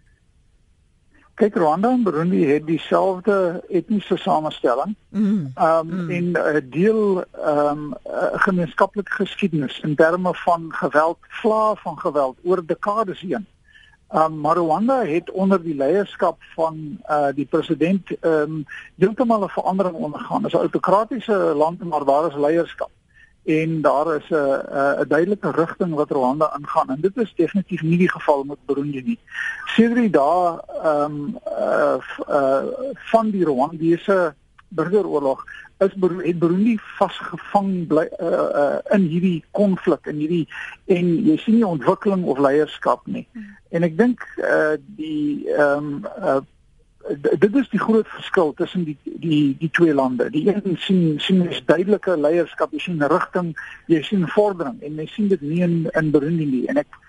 [1.36, 4.96] Kyk Rwanda en Burundi het dieselfde etniese samestelling.
[5.10, 5.52] Mm.
[5.56, 6.10] Ehm um, mm.
[6.10, 12.00] en 'n uh, deel ehm um, uh, gemeenskaplike geskiedenis in terme van geweld, vlae van
[12.00, 13.48] geweld oor dekades heen.
[14.14, 18.66] Ehm um, maar Rwanda het onder die leierskap van uh die president ehm um,
[18.98, 20.42] heeltemal 'n verandering ondergaan.
[20.42, 22.90] Dit is 'n autokratiese land maar waar is leierskap
[23.44, 24.36] en daar is 'n
[25.02, 29.02] 'n duidelike rigting wat Rwanda ingaan en dit is definitief nie die geval met Burundi
[29.02, 29.20] nie.
[29.66, 31.98] Sedert daai ehm um, uh,
[32.30, 34.36] uh van die Rwandese
[34.68, 35.44] burgeroorlog
[35.86, 38.30] is het Burundi vasgevang bly uh,
[38.62, 40.48] uh in hierdie konflik in hierdie
[40.86, 43.28] en jy sien nie ontwikkeling of leierskap nie.
[43.34, 43.54] Hmm.
[43.70, 46.42] En ek dink uh die ehm um, uh
[47.40, 50.30] dit is die groot verskil tussen die die die twee lande.
[50.30, 53.52] Die een sien sien is duidelike leierskap, jy sien rigting,
[53.92, 56.64] jy sien vordering en jy sien dit nie in in Burundi nie.
[56.72, 57.00] En ek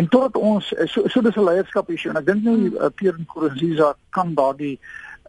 [0.00, 3.20] en tot ons so so dis 'n leierskap issue en ek dink nie uh, Pierre
[3.20, 4.78] Nkurunziza kan daardie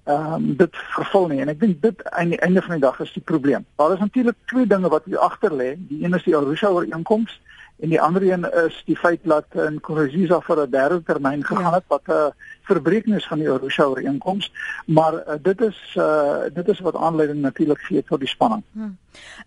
[0.06, 3.00] ehm um, dit vervul nie en ek dink dit aan die einde van die dag
[3.02, 3.66] is die probleem.
[3.82, 5.74] Daar is natuurlik twee dinge wat hier agter lê.
[5.90, 7.40] Die een is die Arusha ooreenkoms
[7.76, 11.74] en die ander een is die feit dat in Nkurunziza vir 'n derde termyn gegaan
[11.74, 11.80] ja.
[11.80, 12.28] het wat 'n uh,
[12.62, 14.52] verbreeknis van die Arusha ooreenkoms,
[14.86, 18.64] maar uh, dit is uh, dit is wat aanleiding natuurlik gee tot die spanning.
[18.72, 18.98] Hmm.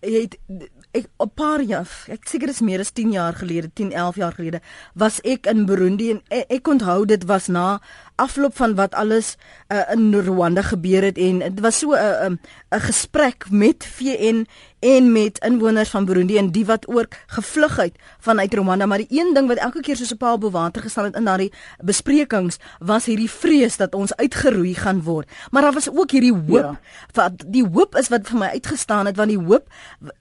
[0.01, 0.39] Jy het
[0.91, 4.33] ek 'n paar jaar, ek seker is meer as 10 jaar gelede, 10, 11 jaar
[4.33, 4.61] gelede,
[4.95, 7.81] was ek in Burundi en ek, ek onthou dit was na
[8.19, 9.37] afloop van wat alles
[9.69, 13.87] uh, in Rwanda gebeur het en dit was so 'n uh, 'n um, gesprek met
[13.87, 14.47] VN
[14.79, 19.21] en met inwoners van Burundi en die wat ook gevlug het vanuit Rwanda maar die
[19.21, 21.53] een ding wat elke keer soos 'n paal bo water gestaan het in daardie
[21.83, 26.51] besprekings was hierdie vrees dat ons uitgeroei gaan word maar daar was ook hierdie hoop
[26.51, 26.81] ja.
[27.13, 29.67] wat die hoop is wat vir my uitgestaan het want die hoop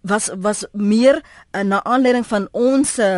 [0.01, 3.17] was was meer uh, na aanleiding van ons uh,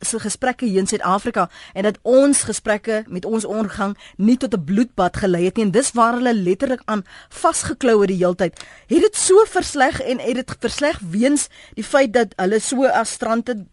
[0.00, 5.16] gesprekke hier in Suid-Afrika en dat ons gesprekke met ons omgang nie tot 'n bloedbad
[5.16, 9.16] gelei het nie en dis waar hulle letterlik aan vasgeklou het die heeltyd het dit
[9.16, 13.66] so versleg en het dit versleg weens die feit dat hulle so as strande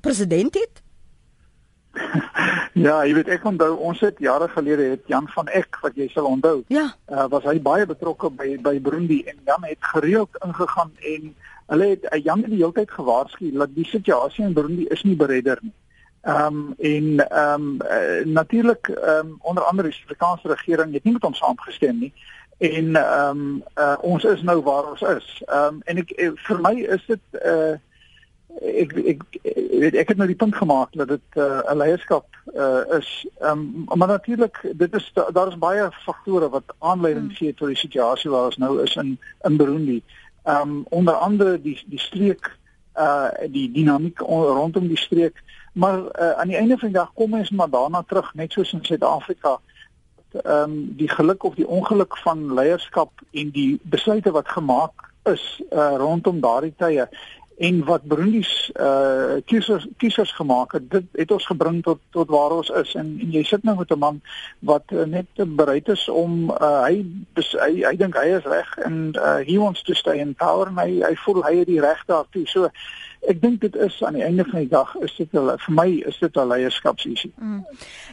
[0.00, 0.82] president het?
[2.86, 6.08] ja, jy weet ek onthou ons het jare gelede het Jan van Eck wat jy
[6.12, 6.62] sal onthou.
[6.72, 6.88] Ja.
[7.10, 11.34] Uh, was hy baie betrokke by by Burundi en Jan het gereeld ingegaan en
[11.72, 15.16] hulle het Jan het die hele tyd gewaarsku dat die situasie in Burundi is nie
[15.16, 15.74] beredder nie.
[16.22, 21.04] Ehm um, en ehm um, uh, natuurlik ehm um, onder andere die Suid-Afrikaanse regering het
[21.04, 22.12] nie met ons saamgestem nie
[22.58, 25.42] en ehm um, uh, ons is nou waar ons is.
[25.46, 27.74] Ehm um, en ek eh, vir my is dit uh
[28.60, 29.22] ek ek
[29.80, 33.26] weet ek het nou die punt gemaak dat dit 'n uh, leierskap uh, is.
[33.40, 37.82] Ehm um, maar natuurlik dit is daar is baie faktore wat aanleiding gee tot die
[37.82, 40.02] situasie waar ons nou is in in Burundi.
[40.42, 42.58] Ehm um, onder andere die die streek
[42.98, 45.42] uh die dinamiek rondom die streek.
[45.72, 48.72] Maar uh, aan die einde van die dag kom ons maar daarna terug net soos
[48.72, 49.58] in Suid-Afrika.
[50.32, 55.62] Ehm um, die geluk of die ongeluk van leierskap en die besluite wat gemaak is
[55.70, 57.08] uh, rondom daardie tye
[57.62, 62.56] en wat Burundi's uh kiesers kiesers gemaak het dit het ons gebring tot tot waar
[62.56, 62.94] ons is.
[62.98, 64.18] En, en jy sit nou met 'n man
[64.58, 65.26] wat uh, net
[65.60, 67.04] bereid is om uh, hy
[67.36, 70.82] hy hy dink hy is reg en uh, he wants to stay in power en
[70.82, 72.46] hy hy voel hy het die reg daartoe.
[72.46, 72.70] So
[73.30, 75.86] ek dink dit is aan die einde van die dag is dit hulle vir my
[76.10, 77.32] is dit 'n leierskapsisie.
[77.36, 77.64] Mm.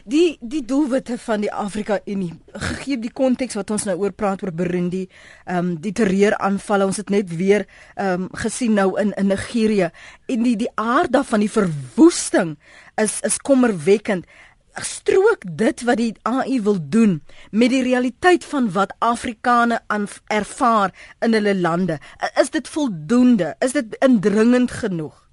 [0.04, 4.42] Die die doelwitte van die Afrika Unie gegee die konteks wat ons nou oor praat
[4.42, 5.08] oor Burundi,
[5.46, 9.90] ehm um, die terreuraanvalle, ons het net weer ehm um, gesien nou in in Nigerië
[10.26, 12.58] en die die aard daarvan die verwoesting
[12.96, 14.26] is is kommerwekkend
[14.74, 20.94] strook dit wat die AU wil doen met die realiteit van wat Afrikane aan ervaar
[21.20, 21.98] in hulle lande.
[22.40, 23.54] Is dit voldoende?
[23.58, 25.28] Is dit indringend genoeg?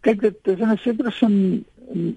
[0.00, 1.66] Kyk, dit is in 'n sekere sin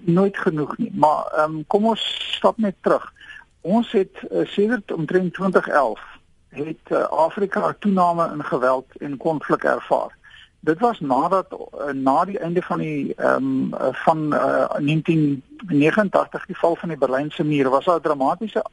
[0.04, 2.02] nooit genoeg nie, maar ehm um, kom ons
[2.36, 3.12] stap net terug.
[3.60, 6.00] Ons het uh, sedert omtrent 2011
[6.48, 10.16] het uh, Afrika 'n toename in geweld en konflik ervaar.
[10.64, 16.58] Dit was nadat uh, na die einde van die ehm um, van uh, 1989 die
[16.58, 18.64] val van die Berlynse muur was daar 'n dramatiese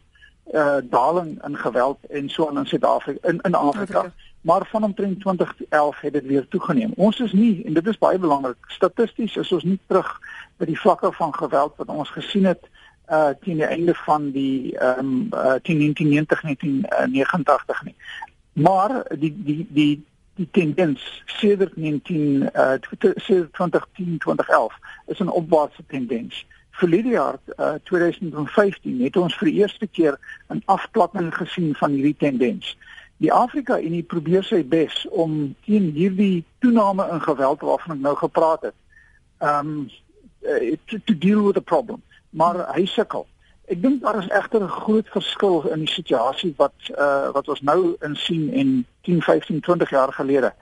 [0.51, 3.97] uh, daling in geweld en so in Suid-Afrika in in Afrika.
[3.97, 4.13] Afrika.
[4.41, 6.91] Maar van omtrent 2011 het dit weer toegeneem.
[6.95, 8.57] Ons is nie en dit is baie belangrik.
[8.67, 10.19] Statisties is ons nie terug
[10.57, 12.69] by die vlakke van geweld wat ons gesien het
[13.11, 17.95] uh teen die einde van die ehm um, uh, 1990 1989 nie.
[18.53, 20.05] Maar die die die
[20.39, 24.73] die tendens sedert 19 uh 2010 2011
[25.07, 26.45] is 'n opwaartse tendens.
[26.71, 32.15] Verlede jaar uh 2015 het ons vir die eerste keer 'n afklatting gesien van hierdie
[32.17, 32.77] tendens.
[33.17, 38.15] Die Afrika Unie probeer sy bes om teen hierdie toename in geweld waarvan ek nou
[38.15, 38.77] gepraat het,
[39.39, 39.89] um
[40.41, 43.27] uh, to, to deal with the problem maar hy sukkel.
[43.69, 47.61] Ek dink daar is egter 'n groot verskil in die situasie wat uh wat ons
[47.61, 50.53] nou insien en 10, 15, 20 jaar gelede.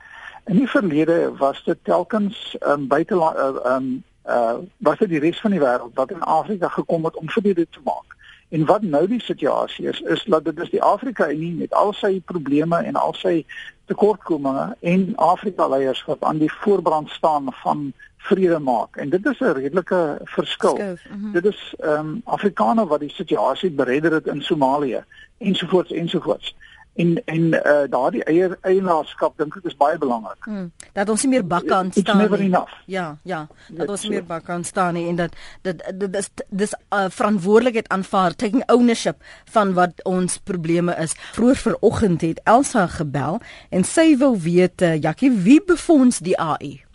[0.46, 5.40] In die verlede was dit telkens um buiteland uh, um uh was dit die res
[5.40, 8.16] van die wêreld wat in Afrika gekom het om vrede te maak.
[8.50, 11.94] En wat nou die situasie is, is dat dit is die Afrika Unie met al
[11.94, 13.46] sy probleme en al sy
[13.86, 17.94] tekortkominge en Afrika leiers wat aan die voorbrand staan van
[18.28, 18.96] vrede maak.
[18.96, 20.78] En dit is 'n redelike verskil.
[20.78, 21.32] Mm -hmm.
[21.32, 25.04] Dit is ehm um, Afrikaners wat die situasie beredder het in Somalië
[25.38, 26.56] ensovoorts ensovoorts.
[26.98, 30.48] En en uh, daardie eier eienaarskap dink ek is baie belangrik.
[30.50, 32.50] Hmm, dat ons nie meer bakke aan staan nie.
[32.86, 36.16] Ja, ja, dat It's ons nie meer bakke aan staan nie en dat dit dit
[36.16, 39.22] is dis uh, verantwoordelikheid aanvaar, taking ownership
[39.54, 41.14] van wat ons probleme is.
[41.38, 46.87] Vroeër vanoggend het Elsa gebel en sy wou weet, uh, Jackie, wie befonds die AI?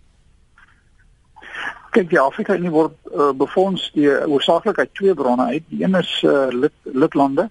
[1.93, 5.65] Kyk die Afrika Unie word uh, befonds die oorsaaklik uit twee bronne uit.
[5.69, 7.51] Die een is uh, lid lidlande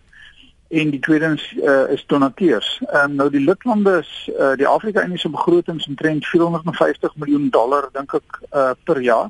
[0.72, 2.70] en die tweede is, uh, is donateurs.
[2.88, 7.50] Ehm um, nou die lidlande is uh, die Afrika Unie se begroting omtrent 450 miljoen
[7.50, 9.30] dollar dink ek uh, per jaar.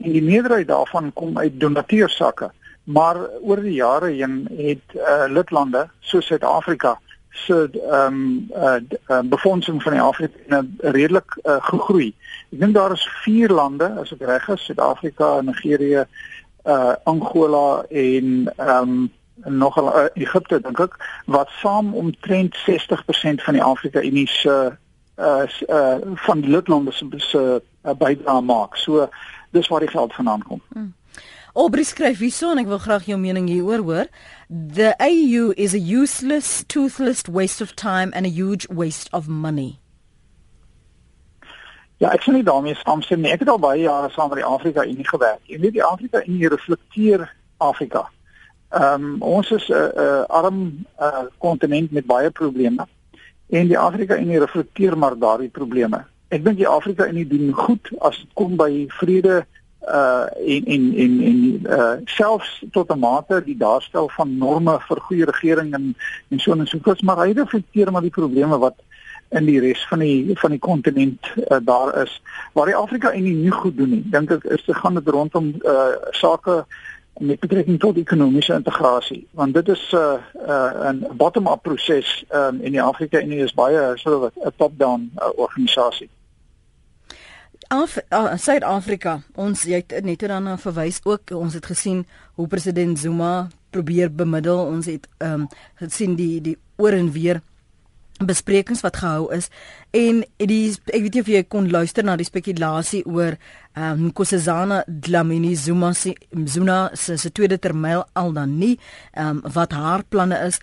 [0.00, 2.50] En die meerderheid daarvan kom uit donateurssakke.
[2.84, 6.96] Maar oor die jare heen het uh, lidlande soos Suid-Afrika
[7.30, 8.50] se ehm um,
[9.08, 12.14] uh, befondsing van die Afrika redelik uh, gegroei.
[12.50, 16.04] Ek dink daar is 4 lande, as ek reg is, Suid-Afrika, Nigerië,
[16.64, 19.10] uh Angola en ehm um,
[19.44, 24.76] nog uh, Egipte dink ek wat saam omtrent 60% van die Afrika Unie se
[25.16, 28.76] uh, uh van die lidlande se uh, bydrae maak.
[28.76, 29.08] So
[29.50, 30.60] dis waar die geld vandaan kom.
[30.72, 30.92] Hmm.
[31.54, 34.10] Aubrey skryf hierso en ek wil graag jou mening hieroor hoor.
[34.48, 39.80] The AU is a useless, toothless waste of time and a huge waste of money.
[41.98, 43.32] Ja, ek sien nie daarmee saamstem nie.
[43.34, 45.42] Ek het al baie jare saam met die Afrika Unie gewerk.
[45.50, 47.26] Jy weet die Afrika Unie reflekteer
[47.58, 48.06] Afrika.
[48.70, 52.86] Ehm um, ons is 'n uh, uh, arm uh, kontinent met baie probleme
[53.50, 56.04] en die Afrika Unie reflekteer maar daardie probleme.
[56.28, 59.44] Ek dink die Afrika Unie doen goed as dit kom by vrede
[59.90, 61.40] uh en en en en
[61.78, 65.96] uh selfs tot 'n mate die daarstel van norme vir goeie regering en
[66.28, 68.74] en so en so voort maar hy reflekteer maar die probleme wat
[69.30, 72.22] in die res van die van die kontinent uh, daar is
[72.52, 74.02] waar die Afrika Unie nie goed doen nie.
[74.10, 76.64] Dink ek is dit gaan dit rondom uh sake
[77.20, 82.60] met betrekking tot ekonomiese integrasie want dit is 'n uh, 'n uh, bottom-up proses um,
[82.60, 86.10] en die Afrika Unie is baie so 'n top-down uh, organisasie
[87.70, 91.30] Af uh, Suid-Afrika, ons jy het net daarna verwys ook.
[91.38, 92.00] Ons het gesien
[92.34, 94.58] hoe president Zuma probeer bemiddel.
[94.58, 95.46] Ons het ehm um,
[95.78, 97.38] gesien die die oor en weer
[98.26, 99.46] besprekings wat gehou is
[99.96, 104.02] en die ek weet nie of jy kon luister na die spekulasie oor ehm um,
[104.10, 108.76] Nkosazana Dlamini Zuma Zuma se, se tweede termyn al dan nie
[109.14, 110.58] ehm um, wat haar planne is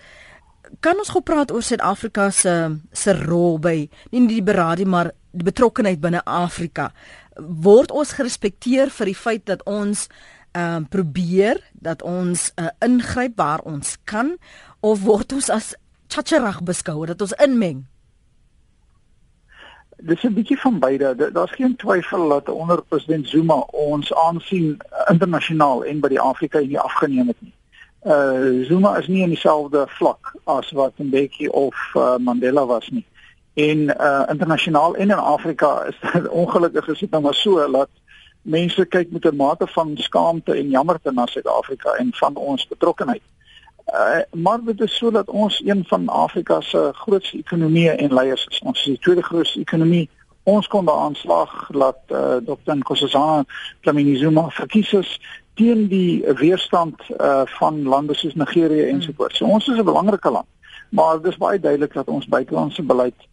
[0.84, 2.54] kan ons gou praat oor Suid-Afrika se
[2.92, 3.78] se rol by
[4.12, 6.92] nie die beraadie maar die betrokkeheid binne Afrika
[7.38, 10.08] word ons gerespekteer vir die feit dat ons
[10.58, 14.38] ehm uh, probeer dat ons uh, ingryp waar ons kan
[14.80, 15.76] of word ons as
[16.08, 17.86] chacherag beskou dat ons inmeng
[19.98, 21.32] Dis 'n bietjie van beide.
[21.34, 24.78] Daar's geen twyfel dat onder president Zuma ons aansien
[25.10, 27.54] internasionaal en by die Afrika Unie afgeneem het nie
[28.08, 33.06] uh Zuma is nie in dieselfde vlak as wat Mbeki of uh, Mandela was nie.
[33.58, 37.90] En uh internasionaal en in Afrika is dit ongelukkig is dit nou maar so dat
[38.42, 43.22] mense kyk met 'n mate van skaamte en jammerte na Suid-Afrika en van ons betrokkeheid.
[43.94, 48.46] Uh maar dit is so dat ons een van Afrika se grootste ekonomieë en leiers
[48.46, 48.60] is.
[48.60, 50.10] Ons is die tweede grootste ekonomie.
[50.44, 52.76] Ons kon daaraan slag dat uh, Dr.
[52.76, 53.46] Nkosazana
[53.82, 55.20] Dlamini Zuma verkies is
[55.54, 59.38] teen die weerstand uh van lande soos Nigerië ensovoorts.
[59.38, 60.48] So ons is 'n belangrike land.
[60.90, 63.28] maar dit is baie duidelik dat ons buitelandse beleid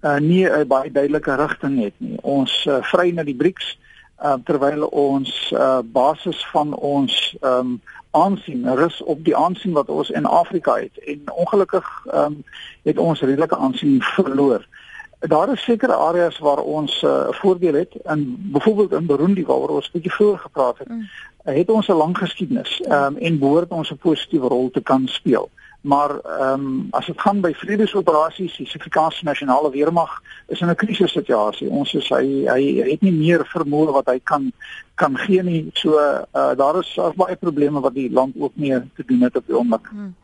[0.00, 2.18] uh, nie 'n baie duidelike rigting het nie.
[2.22, 3.78] Ons uh, vry na die BRICS
[4.22, 7.80] uh, terwyl ons uh, basis van ons um,
[8.10, 12.42] aansien rus op die aansien wat ons in Afrika het en ongelukkig um,
[12.82, 14.66] het ons redelike aansien verloor.
[15.18, 19.68] Daar is sekere areas waar ons 'n uh, voordeel het en byvoorbeeld in Burundi waaroor
[19.68, 21.08] ons bietjie vroeër gepraat het, mm.
[21.44, 25.50] het ons 'n lang geskiedenis um, en behoort ons 'n positiewe rol te kan speel
[25.86, 30.16] maar ehm um, as dit gaan by vredesoperasies, die Suid-Afrikaanse nasionale weermag
[30.48, 31.68] is in 'n krisissituasie.
[31.70, 34.52] Ons is hy hy het nie meer vermoë wat hy kan
[34.94, 35.70] kan gee nie.
[35.74, 39.46] So uh, daar is baie probleme wat die land ook mee te doen het op
[39.46, 39.86] die oomblik.
[39.90, 40.14] Hmm.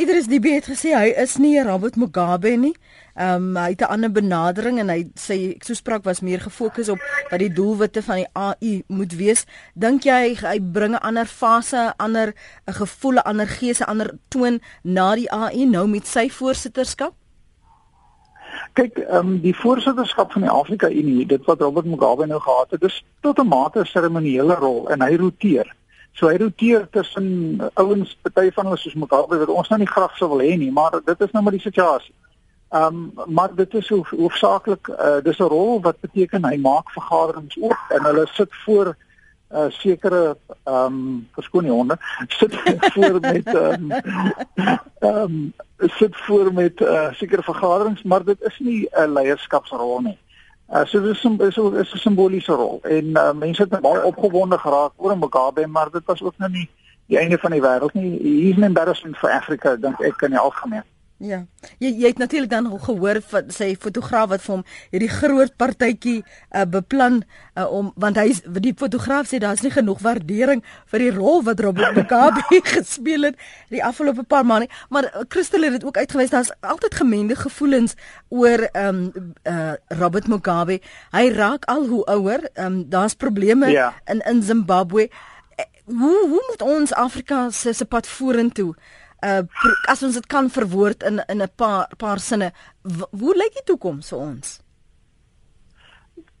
[0.00, 2.72] Idris Dibie het gesê hy is nie Robert Mugabe nie.
[3.20, 6.88] Ehm um, hy het 'n ander benadering en hy sê so spraak was meer gefokus
[6.88, 6.98] op
[7.30, 9.44] wat die doelwitte van die AU moet wees.
[9.74, 12.32] Dink jy hy bring 'n ander fase, 'n ander
[12.66, 17.12] gevoel, 'n ander gees, 'n ander toon na die AU nou met sy voorsitterskap?
[18.72, 22.70] Kyk, ehm um, die voorsitterskap van die Afrika Unie, dit wat Robert Mugabe nou gehad
[22.70, 25.74] het, dis tot 'n mate 'n seremoniële rol en hy roteer.
[26.12, 30.16] So hy roteer tussen ouens, party van hulle soos Mugabe wat ons nou nie graag
[30.16, 32.14] sou wil hê nie, maar dit is nou maar die situasie.
[32.70, 36.90] Ehm um, maar dit is hoof, hoofsaaklik uh, dis 'n rol wat beteken hy maak
[36.90, 38.96] vergaderings oop en hulle sit voor
[39.50, 41.96] uh, sekere ehm um, verskoon die honde
[42.28, 42.54] sit
[42.94, 43.92] voor met ehm um,
[45.00, 50.18] um, sit voor met uh, sekere vergaderings maar dit is nie 'n leierskapsrol nie.
[50.70, 54.04] Uh, so dis 'n is 'n is 'n simboliese rol en uh, mense het baie
[54.04, 56.68] opgewonde geraak oor Mugabe maar dit was ook nou nie
[57.06, 58.10] die einde van die wêreld nie.
[58.22, 60.86] He's an embarrassment for Africa dink ek in die algemeen.
[61.20, 61.42] Ja.
[61.76, 66.22] Jy jy het natuurlik dan gehoor van sy fotograaf wat vir hom hierdie groot partytjie
[66.22, 68.30] uh, beplan uh, om want hy
[68.64, 72.40] die fotograaf sê daar's nie genoeg waardering vir die rol wat Robert Mugabe
[72.72, 73.36] gespeel het
[73.68, 77.98] die afgelope paar maande maar uh, Christel het dit ook uitgewys daar's altyd gemengde gevoelens
[78.28, 80.80] oor ehm um, uh, Robert Mugabe
[81.12, 83.92] hy raak al hoe ouer um, daar's probleme ja.
[84.08, 85.10] in in Zimbabwe
[85.84, 88.99] hoe hoe moet ons Afrika se se pad vorentoe uh
[89.88, 92.52] as ons dit kan verwoord in in 'n paar paar sinne
[93.10, 94.60] hoe lyk die toekoms vir ons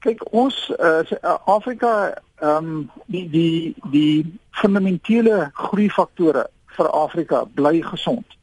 [0.04, 1.02] kyk ons uh,
[1.44, 1.92] Afrika
[2.40, 8.36] ehm um, die die die fundamentele groei faktore vir Afrika bly gesond.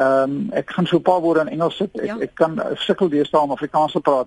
[0.00, 1.92] Ehm um, ek gaan so 'n paar woorde in Engels sit.
[2.00, 2.16] Ek, ja.
[2.18, 4.26] ek kan sukkel deesdae om Afrikaans te praat.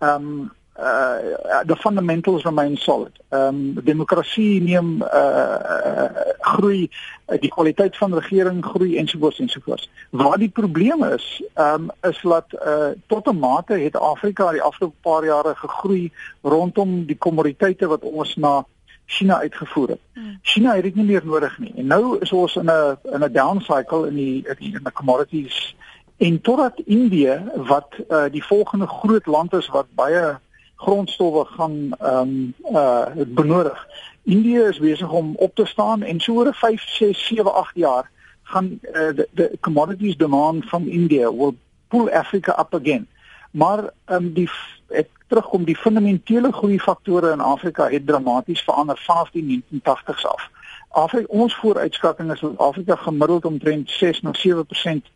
[0.00, 3.12] Ehm um, uh the fundamentals remain solid.
[3.28, 6.08] Ehm um, demokrasie neem uh, uh
[6.40, 6.90] groei,
[7.28, 9.90] uh, die kwaliteit van regering groei ensovoorts ensovoorts.
[10.10, 14.62] Waar die probleem is, ehm um, is dat uh tot 'n mate het Afrika die
[14.62, 16.12] afgelope paar jare gegroei
[16.42, 18.64] rondom die kommoditeite wat ons na
[19.06, 20.00] China uitgevoer het.
[20.12, 20.38] Hmm.
[20.42, 21.72] China het dit nie meer nodig nie.
[21.76, 24.82] En nou is ons in 'n in 'n down cycle in die in die, in
[24.82, 25.76] die commodities
[26.16, 30.38] en totdat Indië wat uh die volgende groot land is wat baie
[30.76, 33.86] grondstowwe gaan ehm um, uh benodig.
[34.22, 38.10] Indië is besig om op te staan en so oor 5, 6, 7, 8 jaar
[38.42, 41.56] gaan uh, the commodities demand from India will
[41.88, 43.06] pull Africa up again.
[43.50, 44.50] Maar ehm um, die
[44.88, 50.50] ek terugkom die fundamentele groei faktore in Afrika het dramaties verander vanaf die 1980s af.
[50.88, 55.12] Afrika ons vooruitskatting is dat Afrika gemiddeld omtrent 6 na 7%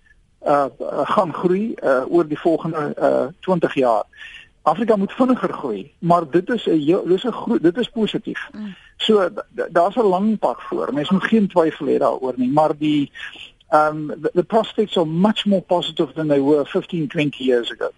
[0.46, 0.64] uh
[1.04, 4.04] gaan groei uh oor die volgende uh 20 jaar.
[4.68, 8.48] Afrika moet vinniger groei, maar dit is 'n dis 'n dit is positief.
[8.52, 8.74] Mm.
[8.96, 9.28] So
[9.72, 10.92] daar's 'n lang pad voor.
[10.92, 13.10] Mens moet geen twyfel hê daaroor nie, maar die
[13.70, 17.90] um the, the prospects are much more positive than they were 15 20 years ago.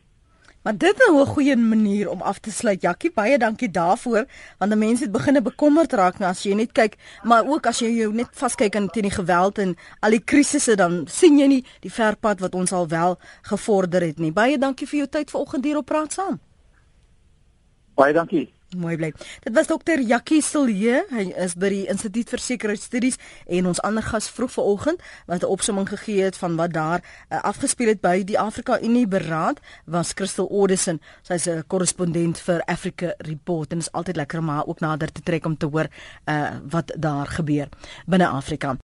[0.63, 2.83] Maar dit is nou 'n goeie manier om af te sluit.
[2.83, 4.25] Jakkie, baie dankie daarvoor,
[4.59, 7.79] want die mense het begine bekommerd raak nou as jy net kyk, maar ook as
[7.79, 11.47] jy jou net vaskyk aan teen die geweld en al die krisisse dan sien jy
[11.47, 14.33] nie die verpad wat ons al wel gevorder het nie.
[14.33, 16.41] Baie dankie vir jou tyd vanoggend hier op Praat Saam.
[18.01, 18.49] Baie dankie.
[18.79, 19.11] Mooi bly.
[19.43, 21.03] Dit was dokter Jakkie Silje.
[21.11, 23.19] Hy is by die Instituut vir Sekuriteitsstudies
[23.59, 27.43] en ons ander gas vroeg vanoggend wat 'n opsomming gegee het van wat daar uh,
[27.43, 31.01] afgespeel het by die Afrika Unie beraad was Crystal Audison.
[31.23, 35.21] Sy's 'n korrespondent vir Africa Report en is altyd lekker om haar ook nader te
[35.23, 35.89] trek om te hoor
[36.25, 37.69] uh, wat daar gebeur
[38.07, 38.81] binne Afrika.